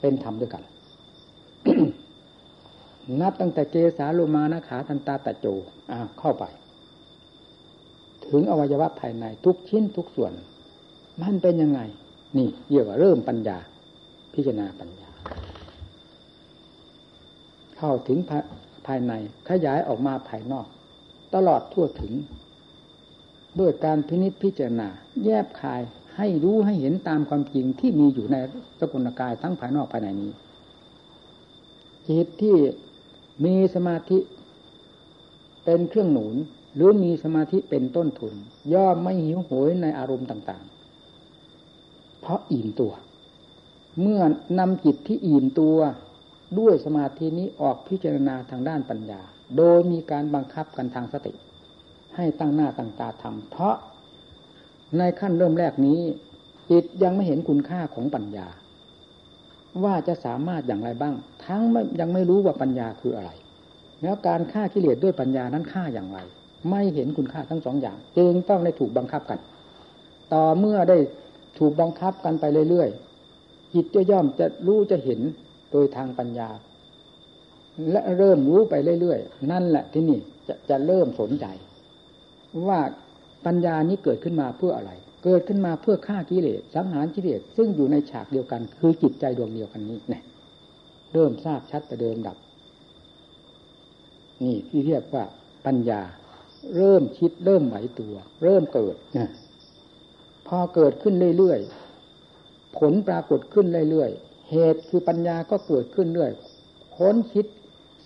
[0.00, 0.62] เป็นธรรมด้วยกัน
[3.20, 5.46] นับตั้งแต่เกสาโลมานะขาทันตาตะโจ
[5.92, 6.44] อ่าเข้าไป
[8.26, 10.32] ถึงอวัยวะภายในทุกชิ้นทุกส่วน
[11.22, 11.80] มันเป็นยังไง
[12.36, 13.58] นี่เรียกว่าเริ่มปัญญา
[14.34, 15.10] พิจารณาปัญญา
[17.76, 18.18] เข้าถึง
[18.86, 19.12] ภายใน
[19.48, 20.66] ขยายออกมาภายนอก
[21.34, 22.12] ตลอดทั่วถึง
[23.58, 24.88] ด้วยการพินิจพิจารณา
[25.24, 25.82] แยบคาย
[26.16, 28.36] ให้รู้ให้เห็นตามความจริงที่มีอยู่ใน
[28.80, 30.30] สกุลกายทั้งภายนอกภายในนี้
[32.06, 32.56] จิตที่
[33.44, 34.18] มีสมาธิ
[35.64, 36.34] เป็นเครื่องหนุน
[36.74, 38.34] หรือมีสมาธิเป็นต้นทุน
[38.74, 40.77] ย่อมไม่หิวโหยในอารมณ์ต่างๆ
[42.20, 42.92] เพราะอิ่มตัว
[44.00, 44.20] เมื่อ
[44.58, 45.78] นำจิตที่อิ่มตัว
[46.58, 49.20] ด้วยสมาธินี้ออกพิจารณาทางด้านปัญญา
[49.56, 51.32] โดยมีการบังคับกันทางสติ
[52.16, 53.74] ให้ตั้งหน้าตั้งตาทำเพราะ
[54.98, 56.00] ในขั้นเริ่มแรกนี้
[56.70, 58.48] จิตยังไม่เห็นคุณค่าของปัญญา
[59.84, 61.62] ว่าจะสามารถอย่างไรบ้าง ทั้ง
[62.00, 63.30] ยังไม่รู้ว่าปัญญาคืออะไร
[64.02, 66.18] แล้วการฆ่ากิเลสด้วยปัญญานั้นฆ่าอย่างไร
[66.70, 69.38] ไม่เห็นคุณค่าทั้งสองอย่าง จึงต้องได้ถูกบังคับกัน
[70.32, 70.98] ต่อเมื่อได้
[71.58, 75.20] ถูกบังคับกันไปเรื่อยๆจิตจะย่อมจะรู้จะเห็น
[75.72, 76.48] โดยทางปัญญา
[77.90, 80.18] และเริ่มรู้ไปเรื่อยๆ นั่นแหละที่นี่
[80.48, 81.46] จะจะเริ่มสนใจ
[82.68, 82.80] ว่า
[83.46, 84.92] ปัญญานี้เกิดขึ้นมาเพื่ออะไร
[85.24, 90.22] เกิดขึ้นมาเพื่อฆ่ากิเลสสังหารกิเลสซึ่งอยู่ในฉากเดียวกัน คือจิตใจดวงเดียวกันนี้เนี่ย
[91.12, 92.36] เริ่มทราบชัดประเดิมดับ
[94.42, 95.24] นี่ที่เรียกว่า
[95.66, 96.00] ปัญญา
[96.76, 99.30] เริ่มคิดเริ่มไหวตัว เริ่มเกิดนะ
[100.48, 106.32] พอเกิดขึ้นเรื่อยๆ ผลปรากฏขึ้นเรื่อยๆ เหตุคือปัญญาก็เกิดขึ้นเรื่อย
[106.96, 107.46] ค้นคิด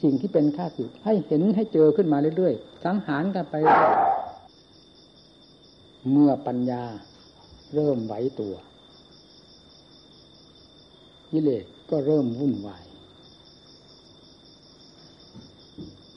[0.03, 3.55] สิ่งที่เป็นข้าศึกให้เห็นให้เจอขึ้นมาเรื่อยๆ สังหารกันไป
[6.11, 6.83] เมื่อปัญญา
[7.75, 8.55] เริ่มไหวตัว
[11.31, 12.85] กิเลสก็เริ่มวุ่นวาย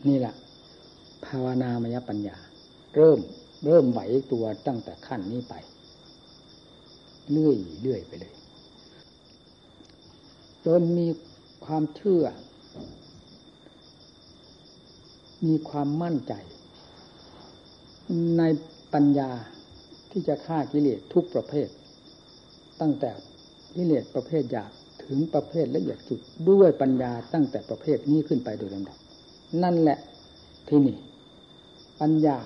[0.08, 0.34] นี่แหละ
[1.26, 2.38] ภาวนามยปัญญา
[2.96, 3.20] เริ่ม
[3.66, 4.00] เริ่มไหว
[4.32, 5.54] ตัวตั้งแต่ขั้นนี้ไป
[7.32, 8.34] เลื่อยเลื่อยไปเลย
[10.66, 11.08] จนมี
[11.66, 12.24] ความเชื่อ
[15.48, 16.34] มีความมั่นใจ
[18.38, 18.44] ใน
[18.94, 19.32] ปัญญา
[20.12, 21.68] ที่จะฆ่ากิเลสทุกประเภท
[22.82, 23.12] ตั้งแต่
[23.76, 24.72] กิเลสประเภทหยาบ
[25.06, 28.98] ถึงประเภทละเอียดสุดด้วยปัญญาตั้งแต่ประเภทนี้ขึ้นไปโดยลำดับ
[29.64, 30.00] นั่นแหละ
[30.68, 30.98] ที่นี่
[32.02, 32.38] ปัญญา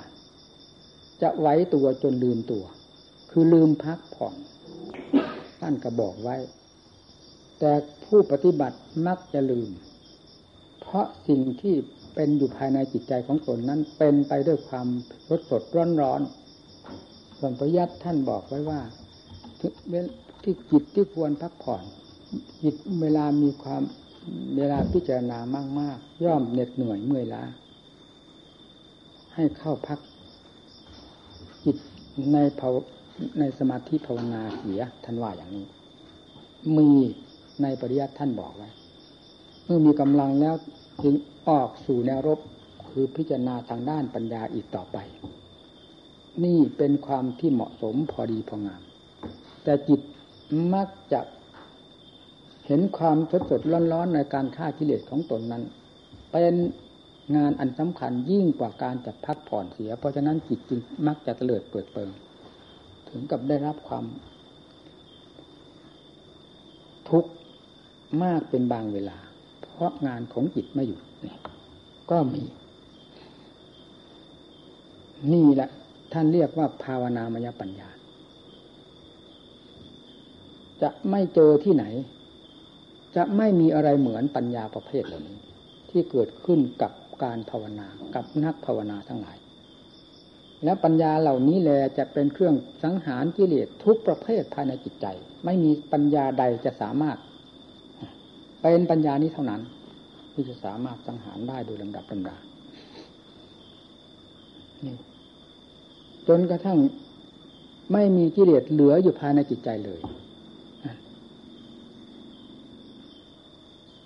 [1.21, 2.63] จะไว้ตัวจนลืมตัว
[3.31, 6.35] คือลืมพักผ่อนานก็บอกไว้
[7.59, 7.71] แต่
[8.05, 8.77] ผู้ปฏิบัติ
[9.07, 9.69] มักจะลืม
[10.81, 11.75] เพราะสิ่งที่
[12.15, 14.87] เป็นอยู่ภายในจิตใจของตนนั้นเป็นไปด้วยความ
[15.29, 16.21] รสสดร้อนร้อน
[17.37, 18.79] ส่วนปริยัติท่านบอกไว้ว่า
[20.43, 21.83] ที่จิตที่ควรพักผ่อน
[22.63, 23.81] จิตเวลามีความ
[24.57, 25.37] เวลาพิจารณา
[25.79, 27.43] มาก ๆ ย่อมเหน็ดเหนื่อยเมื่อยล้า
[29.35, 29.99] ให้เข้าพัก
[31.63, 31.77] จิต
[32.33, 32.69] ในภา
[33.39, 35.65] ในสมาธิภาวนาเสียท่านว่าอย่างนี้
[36.77, 36.89] มี
[37.61, 38.69] ในปริยัติท่านบอกไว้
[39.65, 40.55] เมื่อมีกำลังแล้ว
[41.03, 41.15] จึง
[41.49, 42.39] ออกสู่แนวรบ
[42.89, 44.97] คือพิจารณาทางด้านปัญญาอีกต่อไป
[46.43, 48.81] นี่เป็นความที่เหมาะสมพอดีพองาม
[49.63, 50.01] แต่จิต
[50.73, 51.21] มักจะ
[52.67, 53.61] เห็นความสดสด
[53.93, 55.63] ร้อนๆในการฆ่ากิเลสของตนนั้น
[56.31, 56.55] เป็น
[57.35, 62.09] งานอันสำคัญยิ่งกว่าการจะพักผ่อนเสีย เพราะฉะนั้นจิตจึงมักจะเตลิดเปิดเปิง
[63.11, 64.05] ถึงกับได้รับความ
[67.09, 67.31] ทุกข์
[68.23, 69.17] มากเป็นบางเวลา
[69.61, 71.35] เพราะงานของจิตไม่อยู่นี่
[72.11, 72.43] ก็มี
[75.33, 75.69] นี่แหละ
[76.13, 77.89] ท่านเรียกว่าภาวนามยปัญญา
[80.81, 81.85] จะไม่เจอที่ไหน
[83.15, 85.37] จะไม่มีอะไรเหมือนปัญญาประเภทเหล่านี้
[85.89, 86.91] ที่เกิดขึ้นกับ
[87.23, 89.37] การภาวนากับนักภาวนาทั้งหลาย
[90.63, 95.05] และปัญญาเหล่านี้แหละจะเป็นเครื่องสังหารกิเลสทุกประเภทภายในจิตใจ
[95.45, 97.17] ไม่มีปัญญาใดจะสามารถ
[98.61, 99.61] เป็นปัญญานี้เท่านั้น
[100.33, 102.37] ที่จะสามารถสังหารได้โดยลำดับลำดา
[106.27, 106.79] จนกระทั่ง
[107.93, 109.99] ไม่มีกิเลสเหลืออยู่ภายในจิตใจเลย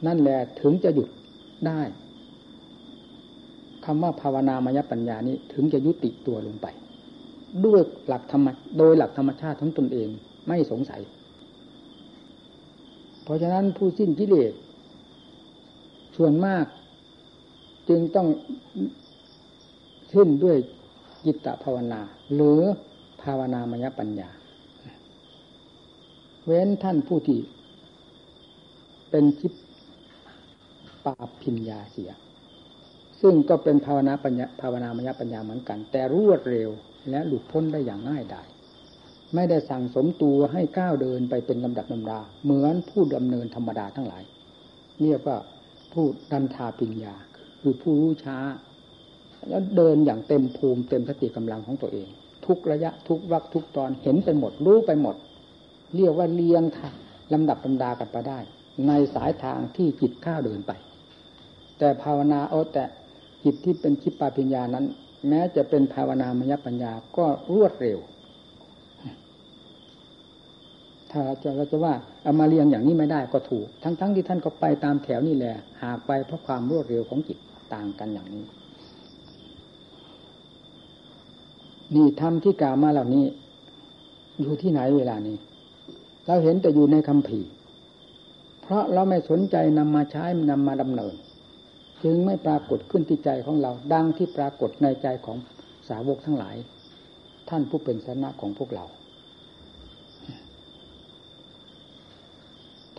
[0.06, 1.10] นั่นแหละถึงจะหยุด
[1.68, 1.82] ได้
[3.86, 6.68] คำว่าภาวนามยปัญญานี้ถึงจะยุติตัวลงไป
[7.66, 10.10] ด้วยหลักธรรมโดยหลักธรรมชาติของตนเอง
[10.48, 11.02] ไม่สงสัย
[13.24, 14.54] เพราะฉะนั้นผู้สิ้นกิเลส
[16.18, 16.66] ส่วนมาก
[17.90, 18.28] จึงต้อง
[20.14, 20.58] สิ้นด้วย
[21.26, 22.02] จิตตภาวนา
[22.34, 22.62] หรือ
[23.22, 24.30] ภาวนามยปัญญา
[26.46, 27.40] เว้นท่านผู้ที่
[29.10, 29.54] เป็นชิป
[31.06, 32.12] ปาพิญญาเสีย
[33.24, 36.70] ซึ่งก็เป็นภาวนาปัญญาภาวนามยปัญญาเหมือนกัน แต่รวดเร็ว
[37.10, 38.48] และหลุดพ้นได้อย่างง่ายดาย
[39.36, 44.24] ไม่ได้สั่งสมตัวให้ก้าวเดินไปเป็นลำดับลำดา เหมือนผู้ดำเนินธรรมดาทั้งหลาย
[45.02, 45.38] เรียกว่า
[45.94, 47.16] ผู้ดันทาปิญญา
[47.62, 48.38] คือผู้รู้ช้า
[49.50, 52.08] แล้วเดินอย่างเต็มภูมิเต็มสติกำลังของตัวเอง
[52.46, 55.16] ทุกระยะทุกวักทุกตอนเห็นไปหมดรู้ไปหมด
[55.96, 56.64] เรียกว่าเลียง
[57.34, 58.40] ลำดับลำดากันไปได้
[58.88, 60.72] ในสายทางที่จิตข้าวเดินไป
[61.80, 62.84] แต่ภาวนาเอาแต่
[63.44, 64.86] จิตที่เป็นชิปปาปิญญานั้น
[65.30, 68.00] แม้จะเป็นภาวนามยปัญญาก็รวดเร็ว
[71.12, 77.38] ถ้าจะเราจะว่าเอามาเรียงอย่างนี้ไม่ได้ก็ถูก ทั้งๆทที่ท่านก็ไปตามแถวนี่แหละ หากไปเพราะความรวดเร็วของจิต
[77.74, 78.46] ต่างกันอย่างนี้
[81.96, 83.26] นี่ธรรมที่กล่าวมาเหล่านี้
[84.42, 85.38] อยู่ที่ไหนเวลานี้
[86.26, 87.40] เราเห็นแต่อยู่ในคำผี
[88.62, 91.14] เพราะเราไม่สนใจนำมาใช้นำมาดำเนิน
[92.04, 95.38] จึงไม่ปรากฏขึ้นที่ใจของเรา ดังที่ปรากฏในใจของ
[95.90, 96.56] สาวกทั้งหลาย
[97.50, 98.86] ท่านผู้เป็นสนะของพวกเรา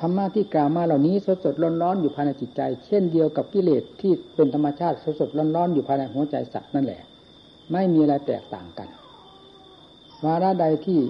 [0.00, 7.02] ธรรมะที่กล่าวมาเหล่านี้สดสดร้อนร้อนอยู่ภายในจิตใจ เช่นเดียวกับกิเลสที่เป็นธรรมชาติสดสดร้อนร้อนอยู่ภายในหัวใจสัตว์นั่นแหละ
[7.72, 8.88] ไม่มีอะไรแตกต่างกัน
[10.24, 11.00] วาระใดที่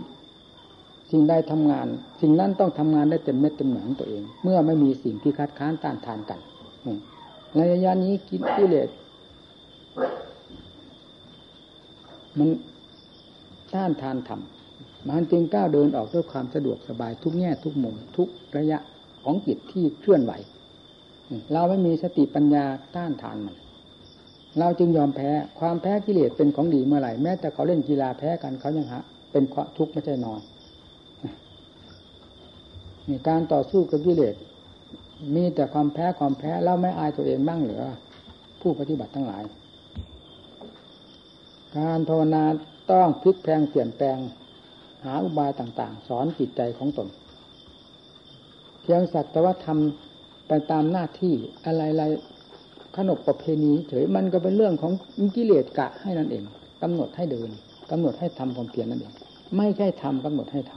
[1.10, 1.86] สิ่งใดทำงาน
[2.20, 6.40] สิ่งนั้นต้องทำงานได้เต็มเม็ดเต็มหนังตัวเอง เมื่อไม่มีสิ่งที่คัดค้านต้านทานกัน
[7.54, 8.88] ในระยะนี้กินกิเลส
[12.38, 12.48] มัน
[13.74, 18.78] ต้านทานทำมันจึงก้าวเดินออกด้วยความสะดวกสบายทุกแง่ทุกมุมทุกระยะ
[19.24, 20.32] ของจิตที่เคลื่อนไหว
[21.52, 22.64] เราไม่มีสติปัญญา
[22.96, 23.56] ต้านทานมัน
[24.58, 30.40] เราจึงยอมแพ้ความแพ้กิเลสเป็นของดีเมื่อไหร่แม้แต่เขาเล่นกีฬาแพ้กันเขายังฮะ เป็นความทุกข์ไม่ใช่นอน
[33.28, 34.34] การต่อสู้กับกิเลส
[35.34, 37.84] มีแต่ความแพ้ความแพ้แล้วไม่อายตัวเองบ้างเหรือ
[38.60, 39.44] ผู้ปฏิบัติทั้งหลาย
[41.76, 42.44] การภาวนา
[42.90, 44.18] ต้องพลิกแพงเปลี่ยนแปลง
[45.04, 47.08] หาอุบายต่าง ๆ สอนจิตใจของตน
[48.82, 51.34] เพียงสักแต่ว่าทำไปตามหน้าที่
[51.66, 54.92] อะไรๆขนบประเพณีเฉยมันก็เป็นเรื่องของ
[55.36, 56.44] กิเลสกะให้นั่นเอง
[56.82, 57.50] กำหนดให้เดิน
[57.90, 59.14] กำหนดให้ทำความเพียรนั่นเอง
[59.56, 60.72] ไม่ใช่ทำกำหนดให้ท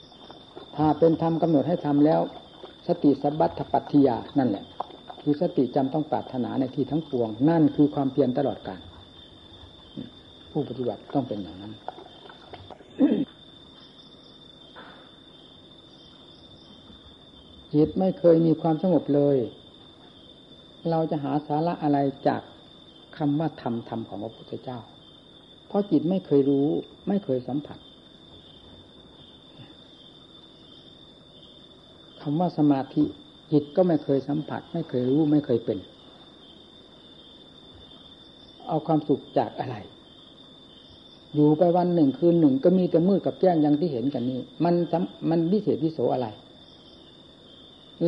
[0.00, 2.20] ำถ้าเป็นธรรมกำหนดให้ทำแล้ว
[2.86, 4.64] สติสัพพปัตถิยานั่นแหละ
[5.22, 8.80] คือสติจำต้องปรารถนาในที่ทั้งปวง นั่นคือความเพียรตลอดกาล
[10.50, 11.72] ผู้ปฏิบัติต้องเป็นอย่างนั้น
[17.72, 19.36] จิตไม่เคยมีความสงบเลย
[20.90, 22.42] เราจะหาสาระอะไรจาก
[23.16, 24.78] คำว่าธรรมธรรมของพระพุทธเจ้า
[25.66, 26.66] เพราะจิตไม่เคยรู้
[27.08, 27.78] ไม่เคยสัมผัส
[32.28, 33.04] คำว่าสมาธิ
[33.52, 35.78] จิตก็ไม่เคยสัมผัส ไม่เคยรู้ไม่เคยเป็น
[38.68, 39.76] เอาความสุขจากอะไร
[41.34, 44.74] อยู่ไปวันหนึ่งคืนหนึ่ง ก็มีแต่มืดกับแจ้งอย่างที่เห็นกันนี้ มัน
[45.30, 46.26] มันวิเศษวิโสอะไร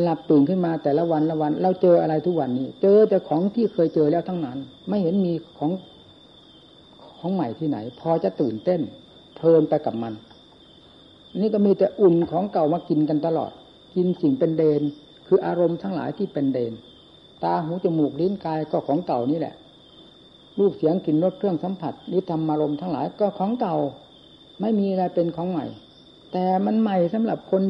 [0.01, 4.57] หลับตื่นขึ้นมาแต่ละวันละวัน เราเจออะไรทุกวันนี้ เจอแต่ของที่เคยเจอแล้วทั้งนั้น
[4.89, 5.71] ไม่เห็นมีของ
[7.17, 8.81] ของใหม่ที่ไหน พอจะตื่นเต้น
[9.35, 10.13] เพลินไปกับมัน
[11.39, 13.51] นี่ก็มีแต่อุ่นของเก่ามากินกันตลอด
[13.95, 14.81] กินสิ่งเป็นเดน
[15.27, 16.73] คืออารมณ์ทั้งหลายที่เป็นเดน
[17.43, 19.55] ตาหูจมูกลิ้นกายก็ของเก่านี่แหละ
[20.59, 23.75] รูปเสียงกลิ่นรสเครื่องสัมผัสหรือธรรมารมณ์ทั้งหลายก็ของเก่า
[24.61, 25.65] ไม่มีอะไรเป็นของใหม่
[26.31, 27.61] แต่มันใหม่สำหรับคน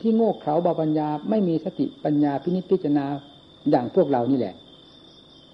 [0.00, 3.06] ที่โง่เขลาบาปัญญา ไม่มีสติปัญญาพินิจพิจารณา
[3.70, 4.54] อย่างพวกเรานี่แหละ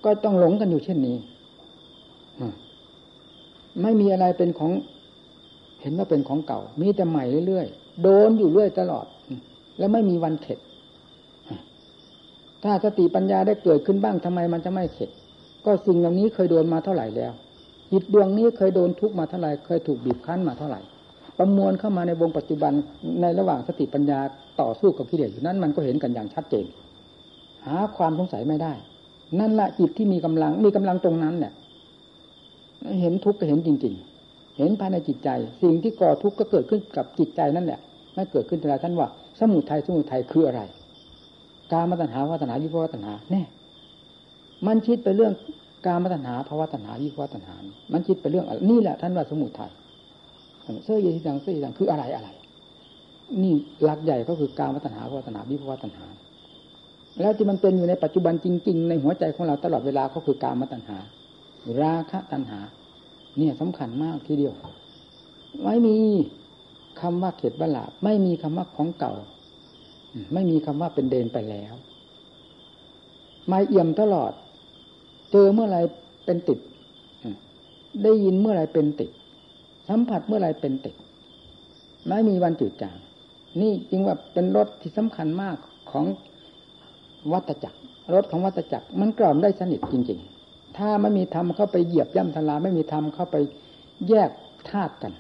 [0.05, 1.17] ก็ต้องหลงกันอยู่เช่นนี้
[3.83, 4.73] ไม่มีอะไรเป็นของ
[5.81, 9.07] เห็นว่าเป็นของเก่า มีแต่ใหม่เรื่อยๆ โดนอยู่เรื่อยตลอด
[9.79, 10.59] แล้วไม่มีวันเข็ด
[12.63, 15.11] ถ้าสติปัญญาได้เกิดขึ้นบ้างทำไมมันจะไม่เข็ด
[15.65, 17.33] ก็สิ่งเหล่านี้เคยโดนมาเท่าไหร่แล้ว
[17.93, 20.81] จิตดวงนี้เคยโดนทุกมาเท่าไหร่เคยถูกบีบคั้นมาเท่าไหร่
[21.39, 22.73] ประมวลเข้ามาในวงปัจจุบัน
[23.21, 24.19] ในระหว่างสติปัญญา
[24.61, 26.65] ต่อสู้กับกิเลสอยู่นั้นมันก็เห็นกันอย่างชัดเจน
[27.67, 28.73] หาความสงสัยไม่ได้
[29.39, 31.53] นั่นละจิตที่มีกำลังมีกำลังตรงนั้นเนี่ย
[33.01, 33.95] เห็นทุกข์ก็เห็นจริง
[34.27, 35.29] ๆ เห็นภายในจิตใจ
[35.63, 37.81] สิ่งที่ก่อทุกข์ก็เกิดขึ้นกับจิตใจนั่นแหละ
[38.15, 39.09] ไม่เกิดขึ้นแต่ท่านว่า
[39.41, 40.63] สมุทัยสมุทัยคืออะไร
[41.73, 43.43] การมาตัญหาวัฒนาวิภวตัญหาแน่
[44.67, 45.33] มันคิดไปเรื่อง
[45.87, 47.55] การมาตัญหาภาวะตัญหาวิภวตัญหา
[47.93, 49.71] มันคิดไปเรื่องอะไรนี่แหละท่านว่าสมุทัย
[50.85, 52.29] เสื้อเยดังเสื้อเยดังคืออะไรอะไร
[53.43, 53.55] นี่
[53.85, 56.07] หลักใหญ่ก็คือการมาตัญหาภาวะตัญหาวิภวตัญหา
[57.21, 60.99] แล้วที่มันเป็นอยู่ในปัจจุบันจริง ๆ ในหัวใจของเราตลอดเวลาก็คือการมาตัญหา
[61.83, 62.61] ราคะตัณหา
[63.39, 64.55] เนี่ยสำคัญมากทีเดียว
[65.63, 65.97] ไม่มี
[67.01, 69.13] คำว่าเข็ดบลาบไม่มีคำว่าของเก่า
[70.35, 71.75] ไม่มีคำว่าเป็นเดนไปแล้ว
[73.49, 74.33] ไม่เอี่ยมตลอด
[75.33, 75.79] เจอเมื่อไร
[76.25, 76.59] เป็นติด
[78.03, 79.11] ได้ยินเมื่อไรเป็นติด
[79.89, 80.95] สัมผัสเมื่อไรเป็นติด
[82.09, 82.97] ไม่มีวันจืดจาง
[83.61, 85.57] นี่จริงว่าเป็นรถที่สำคัญมาก
[85.91, 86.05] ของ
[87.33, 87.79] วัตจักร
[88.15, 93.37] รถของวัตจักร มันกล่อมได้สนิทจริง ๆ ถ้าไม่มีธรรมเข้าไปเหยียบย่ำทลาไม่มีธรรมเข้าไป
[94.09, 94.31] แยก
[94.71, 95.13] ธาตุกัน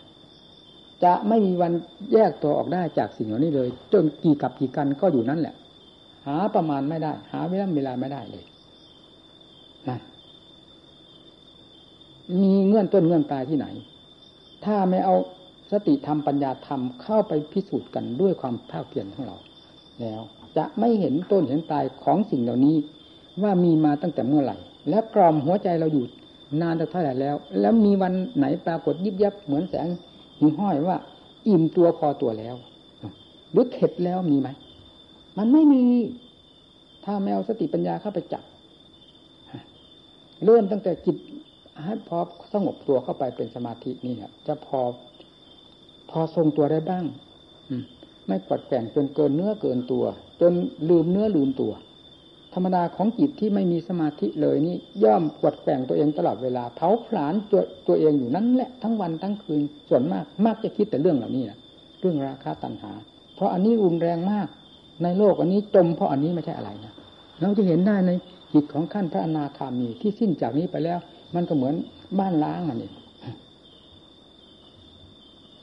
[1.04, 1.72] จะไม่มีวัน
[2.12, 5.54] แยกตัวออกได้จากสิ่งเหล่านี้เลย จนกี่กับกี่กันก็อยู่นั่นแหละ
[6.26, 8.44] หาประมาณไม่ได้ หาเวลาเวลาไม่ได้เลย
[9.88, 9.98] นะ
[12.42, 13.66] มีเงื่อนต้นเงื่อนปลายที่ไหน
[14.64, 15.16] ถ้าไม่เอา
[15.70, 19.36] สติธรรมปัญญาธรรมเข้าไปพิสูจน์กันด้วยความภาคเพียรของเรา
[20.00, 20.20] แล้ว
[20.56, 22.76] จะไม่เห็นต้นเห็นปลายของสิ่งเหล่านี้
[23.42, 24.56] ว่ามีมาตั้งแต่เมื่อไหร่
[24.90, 26.04] แล้วกล่อมหัวใจเราอยู่
[26.60, 29.88] นานเท่าไหร่แล้ว แล้วมีวันไหนปรากฏยิบยับเหมือนแสง
[30.42, 30.96] หิ่งห้อยว่า
[31.48, 32.56] อิ่มตัวพอตัวแล้ว
[33.52, 34.48] หรือเข็ดแล้วมีไหม
[35.38, 35.82] มันไม่มี
[37.04, 38.44] ถ้าแมวสติปัญญาเข้าไปจับ
[40.44, 41.16] เริ่มตั้งแต่จิต
[41.84, 42.18] ให้พอ
[42.52, 44.80] สงบตัวเข้าไปเป็นสมาธินี่เนี่ยจะพอ
[46.10, 47.04] พอทรงตัวได้บ้าง
[48.26, 50.04] ไม่กดแก่งจนเกินเนื้อเกินตัว
[50.40, 50.52] จน
[50.90, 51.72] ลืมเนื้อลืมตัว
[52.54, 61.58] ธรรมดาของจิตที่ไม่มีสมาธิเลยนี่ย่อมกดแปงตัวเองตลอดเวลาเผาผลาญตัวตัวเองอยู่นั้นแหละทั้งวันทั้งคืนส่วนมากมากจะคิดแต่เรื่องเหล่านี้นะ
[62.00, 62.92] เรื่องราคาตัณหา
[63.34, 64.48] เพราะอันนี้รุนแรงมาก
[65.02, 66.92] ในโลกอันนี้จมเพราะอันนี้ไม่ใช่อะไรนะ
[67.40, 68.10] เราจะเห็นได้ใน
[68.52, 70.98] จิตของขั้นพระอนาคามีที่สิ้นจากนี้ไปแล้ว
[71.34, 71.74] มันก็เหมือน
[72.18, 72.90] บ้านล้างอันนี้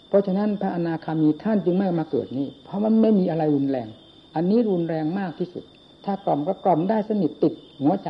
[0.08, 3.88] เพราะฉะนั้นพระอนาคามีท่านจึงไม่มาเกิดนี่เพราะมันไม่มีอะไรรุนแรง
[4.36, 5.64] อันนี้รุนแรงมากที่สุด
[6.06, 8.10] ถ้ากล่อมก็กล่อมได้สนิทติดหัวใจ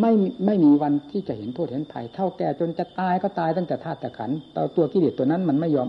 [0.00, 0.12] ไม่
[0.46, 5.88] ไม่มีวันที่จะเห็นโทษเห็นภัยเท่าแก่จนจะตายก็ตายตั้งแต่ธาตุแต่ขันต่อตัวกิเลสตัวนั้นมันไม่ยอม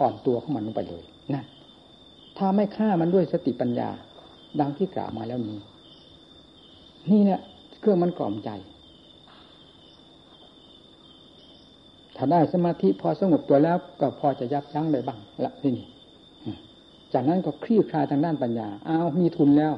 [0.00, 1.44] อ่อนตัวของมันลงไปเลยนั่น
[2.38, 3.88] ถ้าไม่ฆ่ามันด้วยสติปัญญา
[4.60, 5.58] ดังที่กล่าวมาแล้วนี้
[7.10, 7.40] นี่เนี่ย
[7.80, 8.50] เครื่องมันกล่อมใจ
[12.16, 15.86] ถ้าได้สมาธิพอสงบตัวแล้วก็พอจะยับยั้งได้บ้างละที่นี่
[17.14, 19.72] จากนั้นก็คลี่คลายทางด้านปัญญา เอามีทุนแล้ว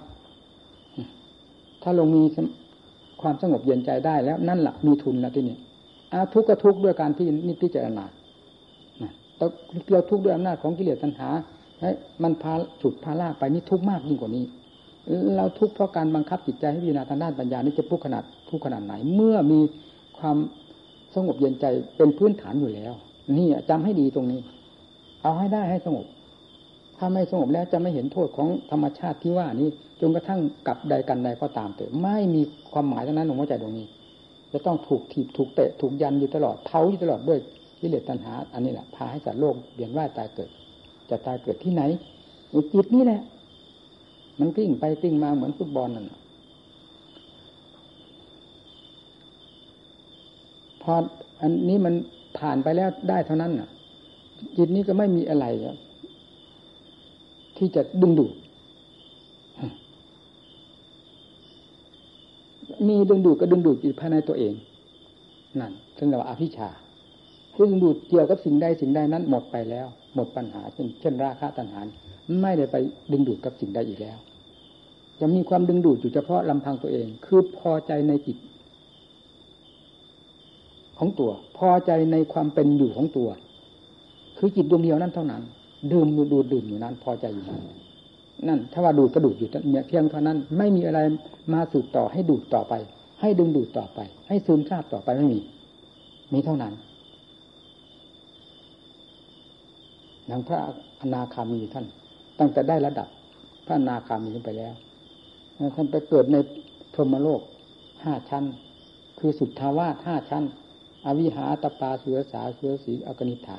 [1.89, 2.23] ถ้าลงมี
[3.23, 5.57] ความสงบเย็นใจได้แล้วนั่นแหละมีทุนแล้วที่นี่
[6.13, 8.05] อาทุกข์ก็ทุกข์ด้วยการที่นิพพิจารณา
[9.91, 11.29] เราทุกข์ด้วยอำนาจของกิเลสตัณหา
[11.81, 11.91] ให้
[12.23, 14.45] มันพาฉุดพาลากไปนี่ทุกข์มากยิ่งกว่านี้
[15.37, 19.61] เราทุกข์เพราะการบังคับจิตใจให้พิจารณาทางด้านปัญญานี่จะพุกขนาดทุกขนาดไหน เมื่อมี
[20.19, 20.37] ความ
[21.15, 21.65] สงบเย็นใจ
[21.97, 22.93] เป็นพื้นฐานอยู่แล้ว
[23.39, 24.41] นี่จำให้ดีตรงนี้
[25.23, 26.07] เอาให้ได้ให้สงบ
[26.99, 29.69] ถ้าไม่สงบแล้วจะไม่เห็นโทษของธรรมชาติที่ว่านี้
[30.01, 32.43] จนกระทั่งกับใดกันใดก็ตามเถอะไม่มี
[32.73, 33.87] ความหมายเท่านั้นของหัวใจตรงนี้
[34.53, 37.39] จะต้องถูกถีบถูกเตะถูกยันอยู่ตลอดเท้าอยู่ตลอดด้วย
[37.83, 40.51] วิเลตัณหา อันนี้แหละพาให้สัตว์โลกเบียนว่ายตายเกิด
[41.11, 41.83] จะตายเกิดที่ไหน
[42.73, 43.21] จิตนี่แหละ
[44.41, 46.07] มันกลิ้งไปกลิ้งมาเหมือนฟุตบอลนั่น
[50.83, 50.93] พอ
[51.41, 51.95] อันนี้มัน
[52.39, 53.69] ผ่านไปแล้วได้เท่านั้นน่ะ
[54.57, 55.47] จิตนี้ก็ไม่มีอะไร
[57.59, 58.33] ที่จะดึงดูด
[62.87, 64.55] มีดึงดูดก็ดึงดูดจิตภายในตัวเอง
[65.61, 66.69] นั่นเรียกว่าอภิชา
[67.55, 71.81] คือดึงดูดเกี่ยวกับสิ่งใดสิ่งใดนั้นหมดไปแล้ว หมดปัญหาเช่นเช่นราคะตัณหา
[72.41, 72.77] ไม่ได้ไป
[73.13, 74.19] ดึงดูดกับสิ่งใดอีกแล้ว
[75.21, 78.37] จะมีความดึงดูดอยู่เฉพาะลำพังตัวเอง คือพอใจในจิต
[80.99, 83.29] ของตัว พอใจในความเป็นอยู่ของตัว
[84.39, 85.43] คือจิตดวงเดียวนั้นเท่านั้น
[85.93, 87.61] ดื่มดูดดื่มอยู่นั้น พอใจอยู่นั้น
[88.49, 91.01] นั่น ถ้าว่าดูดก็ดูดอยู่เนี่ยเพียงเท่านั้น ไม่มีอะไร
[91.53, 92.75] มาสืบต่อให้ดูดต่อไป
[93.21, 95.41] ให้ดึงดูดต่อไป ให้ซึมซาบต่อไปไม่มี
[96.33, 96.73] มีเท่านั้น
[100.27, 100.59] อย่างพระ
[101.01, 101.87] อนาคามีท่าน
[102.39, 103.09] ตั้งแต่ได้ระดับ
[103.67, 104.75] พระอนาคามีขึ้นไปแล้ว
[105.75, 106.37] ท่านไปเกิดใน
[106.95, 107.41] พรหมโลก
[108.05, 108.45] ห้าชั้น
[109.19, 110.45] คือสุทธาวาสห้าชั้น
[111.07, 113.59] อวิหาตปาเสือสาเสือสีอกนิฐา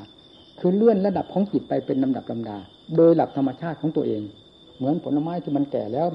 [0.59, 2.57] คือเลื่อนระดับของจิตไปเป็นลำดับลำดา
[2.95, 4.21] โดยหลักธรรมชาติของตัวเอง
[4.77, 6.07] เหมือนผลไม้ที่มันแก่แล้ว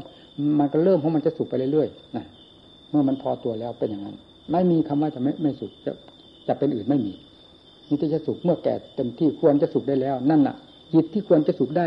[0.59, 2.24] มันก็เริ่มของมันจะสุกไปเรื่อยๆนะ
[2.90, 4.16] เมื่อมันพอตัวแล้วเป็นอย่างนั้น
[4.53, 5.93] ไม่มีคำว่าจะไม่ไม่สุกจะ
[6.49, 7.12] จะเป็นอื่นไม่มี
[7.88, 10.57] นี่จะสุกเมื่อแก่เต็มที่ควรจะสุกได้แล้ว นั่นแหะ
[10.95, 11.86] จิตที่ควรจะสุกได้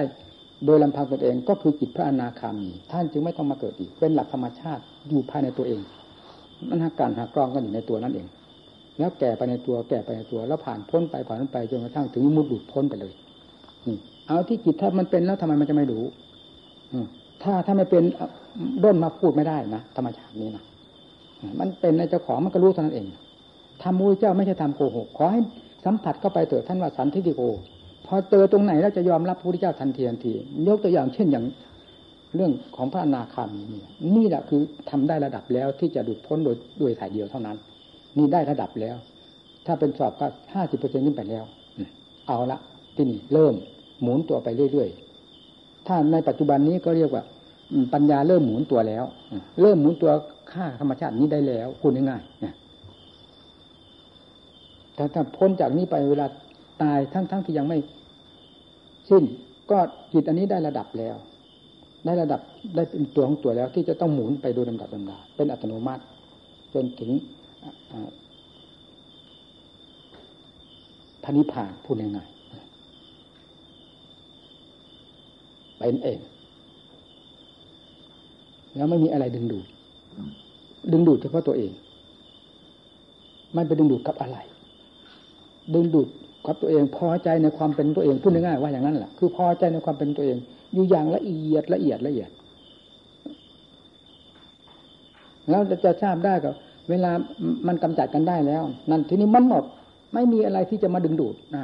[0.66, 5.80] โดยลำพังตนเองก็คือจิตพระอนาคามี ท่านจึงไม่ต้องมาเกิดอีก เป็นหลักธรรมชาติอยู่ภายในตัวเอง
[6.70, 8.28] มันหักการหักกรองกันอยู่ในตัวนั่นเอง
[9.00, 13.14] แล้วแก่ไปในตัวแก่ไปในตัว แล้วผ่านพ้นไปผ่านพ้นไปจนกระทั่งถึงมุดหลุดพ้นไปเลย
[13.88, 16.04] นี่เอาที่จิตถ้ามันเป็นแล้วทำไมมันจะไม่รู้
[17.44, 18.04] ถ้าถ้าไม่เป็น
[18.84, 20.64] ด้นมาพูดไม่ได้นะธรรมชาตินี้นะ
[21.60, 23.06] มันเป็นในเจ้าของมันก็รู้เท่านั้นเอง
[23.84, 25.42] ทำมูเจ้าไม่ใช่ทำโกหกขอให้
[25.86, 27.42] สัมผัสเข้าไปเถิดท่านว่าสันทิฏฐิโก
[28.06, 30.34] พอเจอตรงไหนแล้วจะยอมรับพระพุทธเจ้าทันทีทันที
[30.68, 31.46] ยกตัวอย่างเช่นอย่าง
[32.36, 33.82] เรื่องของพระอนาคามีนี่
[34.16, 37.58] นี่แหละคือทำได้ระดับแล้วที่จะดุดพ้นโดยโดยสายเดียวเท่านั้น
[38.18, 38.96] นี่ได้ระดับแล้ว
[39.66, 41.44] ถ้าเป็นสอบก็ห้าสิบเปอร์เซ็นต์ขึ้นไปแล้ว
[42.28, 42.60] เอาละ
[42.96, 43.54] ที่นี่เริ่ม
[44.02, 47.24] หมุนตัวไปเรื่อยๆ ถ้าในปัจจุบันนี้ก็เรียกว่า
[47.94, 49.06] ปัญญาเริ่มหมุนตัวแล้ว
[49.62, 50.12] เริ่มหมุนตัว
[50.52, 52.32] ค่าธรรมชาตินี้ได้แล้วพูดง่ายๆ
[54.98, 56.28] ถ้าถ้าพ้นจากนี้ไปเวลา
[56.82, 57.78] ตายทั้งๆทที่ยังไม่
[59.10, 59.24] สิ้น
[59.72, 59.78] ก็
[60.14, 61.16] จิตอันนี้ได้ระดับแล้ว
[62.06, 62.42] ได้ระดับ
[62.76, 66.04] ได้เป็นตัวของตัวแล้ว ที่จะต้องหมุนไปโดยลำดับลำดาเป็นอัตโนมัติ
[66.74, 67.12] จนถึง
[71.24, 72.36] พระนิพพานพูดง่ายๆ
[75.78, 76.20] เป็นเอง
[78.76, 79.66] แล้วไม่มีอะไรดึงดูด
[80.92, 81.72] ดึงดูดเฉพาะตัวเอง
[83.54, 84.38] ไม่ไปดึงดูดกับอะไร
[85.74, 86.08] ดึงดูด
[86.46, 90.38] กับตัวเอง พอใจในความเป็นตัวเอง พูดง่ายๆว่าอย่างนั้นแหละคือพอใจในความเป็นตัวเอง
[90.74, 92.30] อยู่อย่างละเอียดละเอียดละเอียด
[95.50, 96.52] แล้วจะทราบได้ก็
[96.90, 97.12] เวลา
[97.68, 99.64] มันกำจัดกันได้แล้ว นั่นทีนี้มันหมด
[100.14, 101.64] ไม่มีอะไรที่จะมาดึงดูดนะ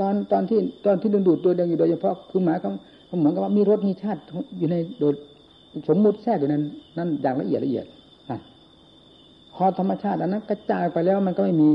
[0.00, 2.70] ตอนตอนที่ตอนที่ดึงดูดตัวเองอยู่โดยเฉพาะคือหมายเขา
[3.18, 4.20] เหมือนกับว่ามีรสมีชาติ
[4.58, 5.12] อยู่ในโดย
[5.88, 6.62] สมมุติแทรกอยู่นั้น
[6.98, 7.86] นั่นอย่างละเอียดละเอียด
[9.54, 11.68] พอธรรมชาติอันนั้นกระจายไปแล้วมันก็ไม่มี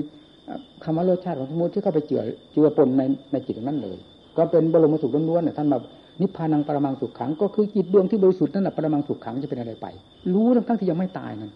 [0.83, 2.21] คำว่ารสชาติของสมมติที่เข้าไปเจือ
[2.53, 3.01] เจือปนใน
[3.31, 3.97] ในจิตนั้นเลย
[4.37, 5.83] ก็เป็นบรมสุขล้วนๆเนี่ยท่านแบบ
[6.21, 9.87] นิพพานังปรมังสุขขัง ก็คือจิตดวงที่บริสุทธิ์นั่นแหละปรมังสุขขังจะเป็นอะไรไป
[10.33, 11.51] รู้ทั้งทั้งที่ยังไม่ตายนั่น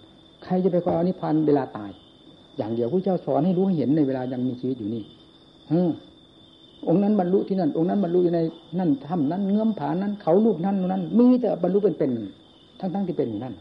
[0.46, 1.92] ใครจะไปคอยอนิพพานเวลาตาย
[2.58, 5.04] อย่างเดียวพระเจ้าสอนให้รู้ให้เห็นในเวลายังมีชีวิตอยู่นี่
[6.88, 8.40] องค์นั้นบรรลุที่นั่น องค์นั้นบรรลุอยู่ใน
[8.80, 13.56] นั่นถ้ำนั้นเงื้อมผานั้น เขาลูกนั้นนั้นมีแต่บรรลุเป็นๆทั้งทั้งที่เป็นอยู่นั่น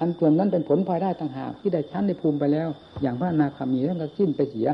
[0.00, 2.68] อันส่วนนั้นเป็นผลพลอยได้ต่างหากที่ได้ชั้นในภูมิไปแล้ว
[3.02, 4.68] อย่างพระนาคามีท่านก็สิ้นไปเสีย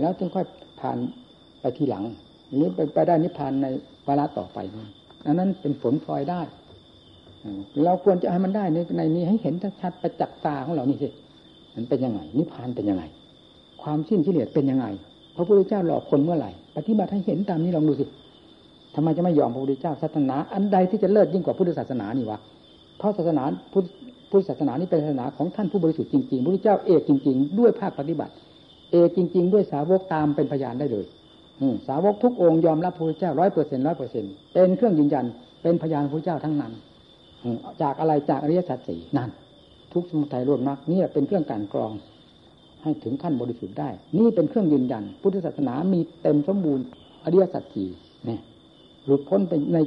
[0.00, 0.44] แล้วจึงค่อย
[0.80, 0.98] ผ่าน
[1.60, 2.04] ไปทีหลัง
[2.54, 3.66] หรือไปไปได้นิพพานใน
[4.04, 4.58] เวลาต่อไป
[5.26, 6.40] อันนั้นเป็นผลพลอยได้
[7.84, 11.08] เราควรจะให้มันได้ในในนี้ให้เห็นชัดประจักษ์ตาของเรานี่สิ
[11.74, 13.04] มันเป็นยังไงนิพพานเป็นยังไง
[13.82, 14.86] ความสิ้นกิเลสเป็นยังไง
[15.36, 18.04] พระพุทธเจ้าหลอกคนเมื่อไหร่ปฏิบัติให้เห็นตามนี้ลองดูสิ
[18.94, 22.38] ทำไมจะไม่ยอมพระพุทธเจ้าศาสนา อันใดที่จะเลิศยิ่งกว่าพุทธศาสนานี่วะ
[22.98, 23.42] เพราะศาสนา
[23.72, 23.84] พุทธ
[24.30, 28.32] พุทธศาสนานี้เป็นศาสนาของท่านผู้บริสุทธิ์จริงๆพระพุทธเจ้าเอกจริง ๆ ด้วยภาคปฏิบัติ
[28.92, 31.04] เอกจริง ๆ ด้วยสาวกตามเป็นพยานได้เลย
[31.88, 35.24] สาวกทุกองค์ยอมรับพระพุทธเจ้าร้อยเปอร์เซ็นต์ร้อยเปอร์เซ็นต์เป็นเครื่องยืนยัน
[35.62, 36.72] เป็นพยานพระพุทธเจ้าทั้งนั้น
[37.82, 39.30] จากอะไรจากอริยสัจสี่นั่น
[39.92, 41.92] ทุกสมุทัยรวมนักนี่เป็นเครื่องการกรอง
[42.82, 46.84] ให้ถึงขั้นบริสุทธิ์ได้ นี่เป็นเครื่องยืนยัน พุทธศาสนามีเต็มสมบูรณ์
[47.24, 47.88] อริยสัจสี่
[48.26, 48.40] เนี่ย
[49.06, 49.78] หลุดพ้นไปใน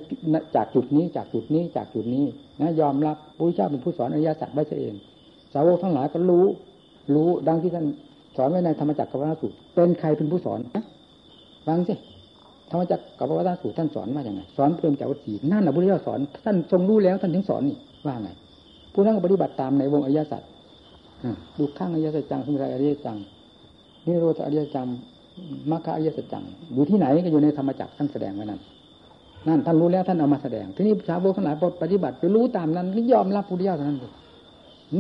[0.55, 2.25] จากจุดนี้จากจุดนี้จากจุดนี้
[2.61, 4.95] นะยอมรับพระเจ้าเป็นผู้สอนอริยสัจไว้เอง
[5.53, 6.45] สาวกทั้งหลายก็รู้
[7.13, 7.85] รู้ดังที่ท่าน
[8.37, 10.59] สอนไว้ในธรรมจักรกับพระสูตรเป็นใครเป็นผู้สอน
[11.67, 11.93] ฟังสิ
[12.69, 18.29] ธรรมจักรกับพระสูตรท่านสอนว่าอย่างไงสอนเพิ่มจากวัตถีนั่นแหละพระเจ้าสอนท่านทรงรู้แล้วท่านถึงสอนนี่ว่าไง
[18.93, 20.41] ผู้นั้นก็ปฏิบัติตามในวงอริยสัจ
[21.57, 23.17] ดูข้างอริยสัจจังสมุทัยอริยสัจจัง
[24.05, 24.87] นิโรธอริยสัจจัง
[25.71, 26.43] มรรคอริยสัจจัง
[26.73, 28.59] อยู่ที่ไหนก็อยู่ในธรรมจักรท่านแสดงไว้นั่น
[29.47, 33.99] นั่นท่านรู้แล้วท่านเอามาแสดง ทีนี้ชาวโบทั้งหลายปฏิบัติไปรู้ตามนั้นยอมรับพุทธเจ้าเท่านั้น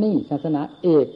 [0.01, 1.07] นี่ศาสนาเอก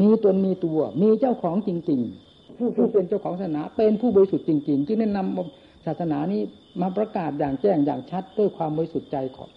[0.00, 2.23] มีตนมีตัว มีเจ้าของจริง ๆ
[2.56, 6.40] ผู้ผู้เป็นเจ้าของศาสนา เป็นผู้บริสุทธิ์จริงๆ จึงได้นำศาสนานี้
[6.80, 9.48] มาประกาศอย่างแจ้งอย่างชัดด้วยความบริสุทธิ์ใจของ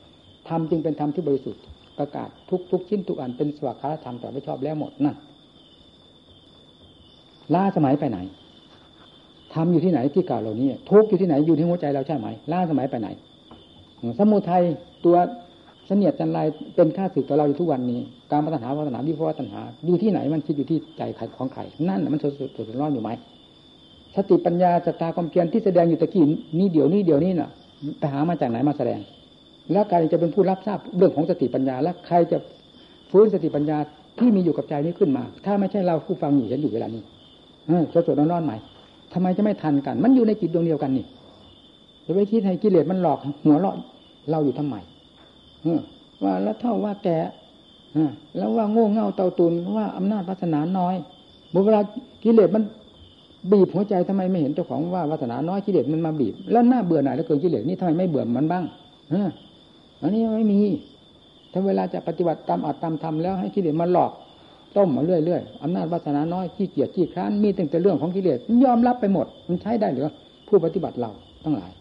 [0.50, 1.62] ธรรมจึงเป็นธรรมที่บริสุทธิ์
[2.00, 5.16] ประกาศทุกทุกชิ้นทุกอันเป็นสวากาธรรมแต่ไม่ชอบแล้วหมดนั่น
[7.54, 8.20] ล่าสมัยไปไหน
[9.54, 13.08] ทำอยู่ที่ไหนที่กล่าวเหล่านี้ทุกอยู่ที่ไหนอยู่ที่หัวใจเราใช่ไหมล่าสมัยไปไหน
[14.20, 14.64] สมุทัย
[15.06, 15.18] ตัว
[15.88, 16.40] เสนียดจันไร
[16.76, 18.00] เป็นค่าสึกต่อเราอยู่ทุกวันนี้
[18.32, 21.02] การปัญหาวัฒนาวิภวตัญหาอยู่ที่ไหนมันคิดอยู่ที่ใจ
[21.38, 23.10] ของใครนั่นมันสดสดร้อนอยู่ไหม
[24.16, 26.24] สติปัญญาสตาความเพียรที่แสดงอยู่ตะกี้
[26.60, 27.50] นี่เดี๋ยวนี้เดี๋ยวนี้น่ะ
[28.00, 29.00] ไปหามาจากไหนมาแสดง
[29.72, 32.38] แล้วใครจะเป็นผู้รับทราบเรื่องของสติปัญญา และใครจะ
[33.12, 33.78] ฟื้นสติปัญญา
[34.20, 37.04] ที่มีอยู่กับใจนี้ขึ้นมา ถ้าไม่ใช่เราผู้ฟังอยู่เห็นอยู่เวลานี้
[37.94, 38.58] สดสดร้อนใหม่
[39.14, 41.06] ทำไมจะไม่ทันกัน มันอยู่ในจิตดวงเดียวกันนี่
[42.06, 43.76] จะไปคิดให้กิเลสมันหลอกหัวเราะ
[44.32, 44.76] เราอยู่ทำไม
[46.24, 47.09] ว่าแล้วเท่าว่าแก
[48.38, 50.95] แล้วว่าโง่เง่าเตาตุนว่าอำนาจวาสนาน้อย
[51.65, 51.82] เวลา
[52.24, 52.63] กิเลสมัน
[53.51, 58.63] บีบหัวใจทำไมไม่เห็นเจ้าของว่าวาสนาน้อยกิเลสมันมาบีบ แล้วหน้าเบื่อหน่ายแล้วเกินกิเลสนี่ทำไมไม่เบื่อมันบ้าง
[60.01, 60.59] อันนี้ไม่มี
[61.51, 64.11] ถ้าเวลาจะปฏิบัติตามอัตตามธรรมแล้วให้กิเลสมาหลอก
[64.78, 70.09] ต้มมาเรื่อยๆอำนาจวาสนาน้อยขี้เกียจขี้คร้านมีแต่แต่เรื่องของกิเลสยอมรับไปหมด มันใช้ได้หรือ
[70.47, 71.11] ผู้ปฏิบัติเรา
[71.43, 71.72] ทั้งหลาย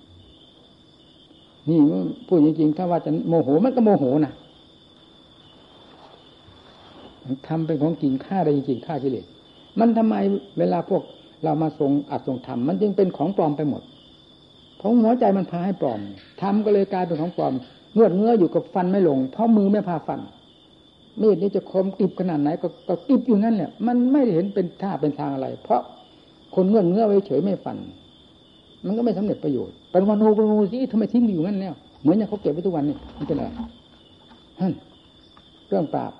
[1.68, 1.78] นี่
[2.26, 4.32] พูดจริงๆ ถ้าว่าจะโมโหมันก็โมโหนะ
[7.46, 9.26] ทำเป็นของจริงฆ่าได้จริงๆฆ่ากิเลส
[9.80, 10.14] มันทำไม
[10.58, 11.02] เวลาพวก
[11.44, 13.82] เรามาทรงอัดทรงทำมันจึงเป็นของปลอมไปหมด
[14.76, 16.00] เพราะหัวใจมันพาให้ปลอม
[16.40, 17.54] ทำก็เลยกลายเป็นของปลอม
[17.94, 20.20] เงือดเงื้ออยู่กับฟันไม่ลง เพราะมือไม่พาฟัน
[21.20, 25.80] มีดนี่จะคมกริบขนาดไหนก็ก็กริบอยู่นั่นแหละมันไม่เห็นเป็นท่าเป็นทางอะไร เพราะ
[26.54, 27.76] คนเงื่อนเงื่อไว้เฉยไม่ฟัน
[28.86, 33.50] มันก็ไม่สำเร็จประโยชน์เป็นวันโนเป็นวันสิทำไมทิ้งอยู่นั่นเนี่ยเหมือนอย่างเขาเก็บไว้ทุกวันนี่มันเป็นอะไร
[34.60, 34.72] ฮั่น
[35.68, 36.12] เรื่องปราบ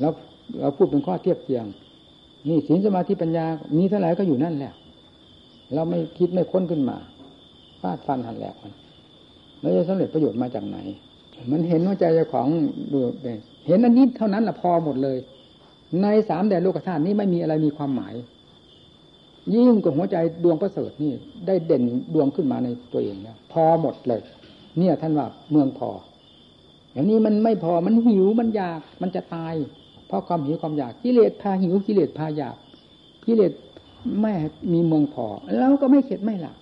[0.00, 0.12] แล้ว
[0.60, 1.64] เราพูดเป็นข้อเทียบเทียง
[2.48, 3.44] นี่ศีลสมาธิปัญญา
[3.76, 4.72] มีเท่าไหร่ก็อยู่นั่นแหละ
[5.74, 6.96] เราไม่คิดไม่ค้นขึ้นมา
[7.80, 8.72] ฟาดฟันหันแหลกมัน
[9.60, 10.78] แล้วจะสำเร็จประโยชน์มาจากไหน
[11.50, 12.48] มันเห็นว่าใจเจ้าของ
[12.92, 12.98] ดู
[13.66, 15.16] เห็นอันนี้เท่านั้นแหละพอหมดเลย
[16.02, 18.14] ในสามแดนโลกธาตุนี้ไม่มีอะไรมีความหมาย
[19.54, 21.12] ยิ่งกว่าหัวใจดวงประเสริฐนี่
[21.46, 21.82] ได้เด่น
[22.14, 24.22] ดวงขึ้นมาในตัวเองแล้วพอหมดเลย
[24.78, 25.90] เนี่ยท่านว่าเมืองพอ
[26.92, 29.54] อย่างนี้มันไม่พอมันหิวมันอยากมันจะตาย
[30.06, 32.56] เพราะความหิวความอยากกิเลสพาหิวกิเลสพาอยาก
[33.26, 33.52] กิเลส
[34.20, 34.32] ไม่
[34.72, 35.26] มีเมืองพอ
[35.56, 36.56] แล้วก็ไม่เข็ดไม่หลับ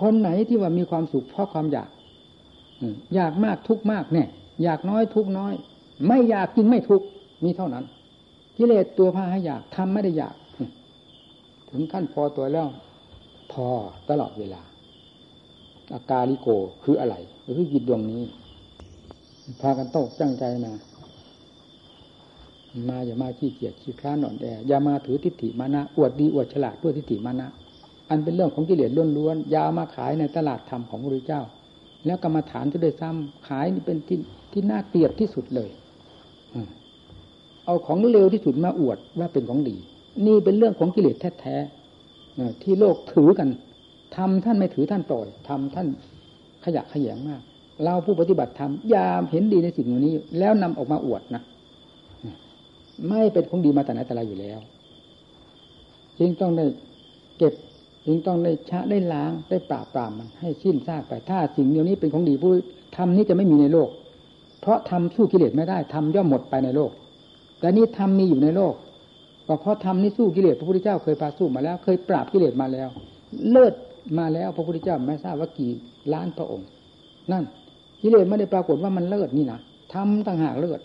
[0.00, 1.88] คนไหนที่ว่ามีความสุขเพราะความอยาก
[3.14, 4.28] อยากมากทุกมากเนี่ย
[4.62, 5.54] อยากน้อยทุกน้อย
[6.08, 7.02] ไม่อยากจริงไม่ทุก
[7.44, 7.84] มีเท่านั้น
[8.56, 10.34] กิเลสตัวพาให้อยากทำไม่ได้อยาก
[11.76, 12.68] ถึงขั้นพอตัวแล้ว
[13.52, 13.66] พอ
[14.10, 14.62] ตลอดเวลา
[15.94, 16.48] อาการลิโก
[16.84, 17.14] คืออะไร
[17.56, 18.22] คือจิตดวงนี้
[19.60, 20.72] พากันโตกจังใจมา
[22.88, 27.48] มาอย่ามาขี้เกียจขี้คร้านหนอนแออย่ามาถือทิฏฐิมานะอวดดีอวดฉลาดด้วยทิฏฐิมานะ
[28.10, 31.42] อันเป็นเรื่องของกิเลสล้วนๆยามาขายในตลาดธรรมของพระพุทธเจ้า
[32.06, 34.18] แล้วกรรมฐานจะได้ซ้ำขายนี่เป็นที่
[34.52, 35.70] ที่น่าเกลียดที่สุดเลย
[37.64, 39.76] เอาของเร็วที่สุดมาอวดว่าเป็นของดี
[40.26, 43.48] นี่เป็นเรื่องของกิเลสแท้ๆที่โลกถือกัน
[44.16, 45.86] ทำท่านไม่ถือท่านปล่อยทำท่าน
[46.64, 47.40] ขยะขยงมาก
[47.84, 51.42] เราผู้ปฏิบัติธรรมยามเห็นดีในสิ่งนี้ แล้วนำออกมาอวดนะ
[53.08, 54.58] ไม่เป็นของดีมาแต่ไหนแต่ไรอยู่แล้ว
[56.18, 56.66] จึงต้องได้
[57.38, 57.54] เก็บ
[58.06, 62.50] จึงต้องได้ชะได้ล้างได้ปราบปรามมันให้สิ้นซากไปถ้าสิ่งเดียวนี้เป็นของดีผู้
[62.96, 63.88] ทำนี้จะไม่มีในโลก
[64.60, 66.90] เพราะทำสู้กิเลสไม่ได้ทำย่อมหมดไปในโลก
[67.58, 68.74] แต่นี้ทำมีอยู่ในโลก
[69.46, 72.88] ก็เพราะทำนี้สู้กิเลสพระพุทธเจ้าเคยพาสู้มาแล้ว เคยปราบกิเลสมาแล้ว
[73.50, 73.74] เลิศ
[74.18, 75.70] มาแล้วพระพุทธเจ้าไม่ทราบว่ากี่
[76.12, 76.66] ล้านพระองค์
[77.32, 77.44] นั่น
[78.02, 79.58] กิเลสไม่ได้ปรากฏว่ามันเลิศนี่นะ
[79.92, 80.80] ทำต่างหากเลิศ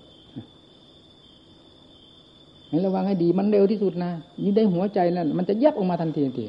[2.69, 4.11] ให้ระวังให้ดีมันเร็วที่สุดนะ
[4.43, 6.45] ยิ่งได้หัวใจนั่นมันจะแยบออกมาทันทีทันที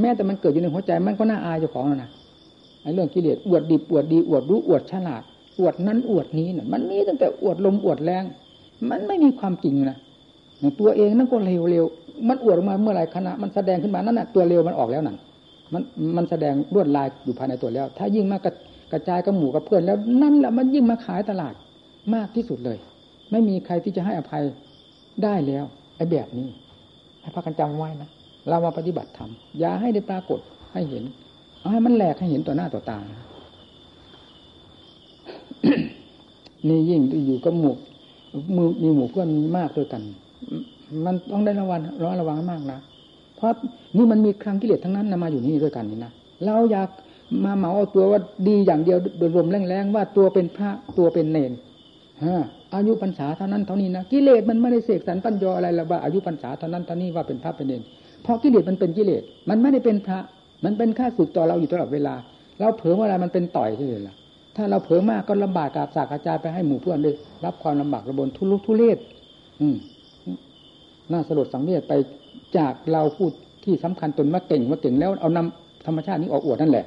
[0.00, 2.10] แม้แต่มันเกิดอยู่ในหัวใจมันก็น่าอายเจ้าของแล้วนะ
[2.82, 5.22] ไอ้เรื่องกิเลสอวดดีอวดดีอวดรู้อวดฉลาด
[5.60, 8.24] อวดนั้นอวดนี้น่ะ มันมีตั้งแต่อวดลมอวดแรง
[8.90, 9.98] มันไม่มีความจริงนะ
[10.80, 11.84] ตัวเองนั่นก็เร็วเร็ว
[12.28, 15.16] มันอวดออกมาเมื่อไรขณะมันแสดงขึ้นมานั่นน่ะตัวเร็วมันออกแล้วนั่น
[15.72, 15.82] มัน
[16.16, 18.46] มันแสดงรวดลายอยู่ภายในตัวแล้ว ถ้ายิ่งมาก
[18.92, 21.54] กระจายกับหมู่กับเพื่อนแล้วนั่นแหละมันยิ่งมาขายตลาด
[22.14, 22.78] มากที่สุดเลย
[23.30, 24.42] ไม่มีใครที่จะให้อภัย
[25.22, 25.64] ได้แล้ว
[25.96, 26.48] ไอ้แบบนี้
[27.20, 28.08] ให้พากันจำไว้นะ
[28.48, 30.40] เรามาปฏิบัติธรรมอย่าให้ได้ปรากฏ
[30.72, 31.04] ให้เห็น
[31.60, 32.98] เอาให้มันแหลกให้เห็นต่อหน้าต่อตา
[36.68, 37.74] นี่ยิ่งอยู่กับหมู่
[38.56, 40.02] มือมีหมู่เพื่อนมากด้วยกัน
[41.04, 42.78] มันต้องได้ระวังร้อนระวังมากนะ
[43.36, 43.52] เพราะ
[43.96, 46.12] นี่มันมีครั้งกิเลสทั้งนั้นนะมาอยู่นี่ด้วยกันนี่นะ
[46.46, 46.88] เราอยาก
[47.44, 51.52] มาเหมาเอาตัวว่าดีอย่างเดียวโดยรวมแรงๆว่าตัวเป็นพระตัวเป็นเนน
[52.24, 52.36] ฮะ
[52.74, 57.82] อายุพรรษาเท่านั้นเท่านี้นะกิเลสมันไม่ได้เสกสรรปัญญาอะไรหรอกว่าอายุพรรษาเท่านั้นเท่านี้ว่าเป็นพระเป็นเนน
[58.22, 60.18] เพราะกิเลสมันเป็นกิเลสมันไม่ได้เป็นพระ
[60.64, 62.14] มันเป็นค่าสุดต่อเราอยู่ตลอดเวลา
[62.60, 64.14] เราเผลอเมื่อไรมันเป็นต่อยที่เลยล่ะ
[64.56, 67.12] ถ้าเราเผลอมากก็ลำบากกาบสากกระจายไปให้หมู่เพื่อนได้
[67.44, 68.98] รับความลำบากระบนทุลุทุเลศ
[69.60, 69.76] อืม
[71.10, 71.92] น่าสลดสังเวชไป
[72.56, 73.30] จากเราพูด
[73.64, 76.86] ที่สำคัญตนว่าเก่งว่าเก่งแล้วเอานำธรรมชาตินี้ออกอวดนั่นแหละ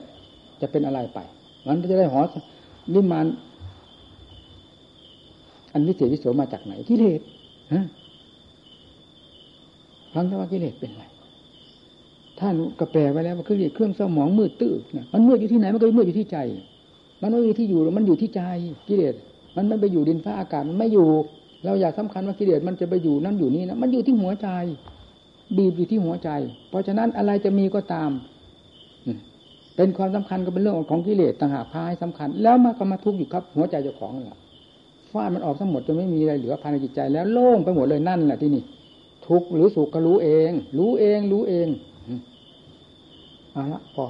[0.62, 1.20] จะเป็นอะไรไป
[1.68, 2.22] มันจะได้หอ
[2.94, 3.26] นิมาน
[5.74, 7.22] อันวิเศษวิโสมาจากไหนกิเลส
[7.74, 7.86] ฮะ
[10.14, 11.06] ฟังแต่ว่ากิเลสเป็นอะไร
[12.40, 16.38] ท่านกระแปลไว้แล้วมันคือเรียกเครื่องสมองมืดตื้อเนี่ยมันมืดอยู่ที่ไหนมันก็มืดอยู่ที่ใจ
[17.22, 18.42] มันไม่มีที่อยู่มันอยู่ที่ใจ
[18.88, 19.16] กิเลส
[19.56, 21.08] มันไม่ไปอยู่ดินฟ้าอากาศมันไม่อยู่
[21.66, 24.50] เราอยากสำคัญว่ากิเลสมันจะไปอยู่นั่นอยู่นี่นะมันอยู่ที่หัวใจ
[25.58, 26.30] บีบอยู่ที่หัวใจ
[26.70, 28.12] เพราะฉะนั้นอะไรจะมีก็ตาม
[29.76, 34.38] เป็นความสำคัญก็เป็นเรื่องของกิเลสต่างหากพาให้สำคัญ แล้วมาก็มาทุกข์อยู่ครับ หัวใจเจ้าของนั่นแหละ
[35.12, 38.64] ฟาดมันออกทั้งหมดจนไม่มีอะไรเหลือภายในจิตใจ แล้วโล่งไปหมดเลยนั่นแหละที่นี่
[39.28, 41.68] ทุกข์หรือสุขก็รู้เอง รู้เองรู้เอง
[43.54, 44.06] เอาละพอ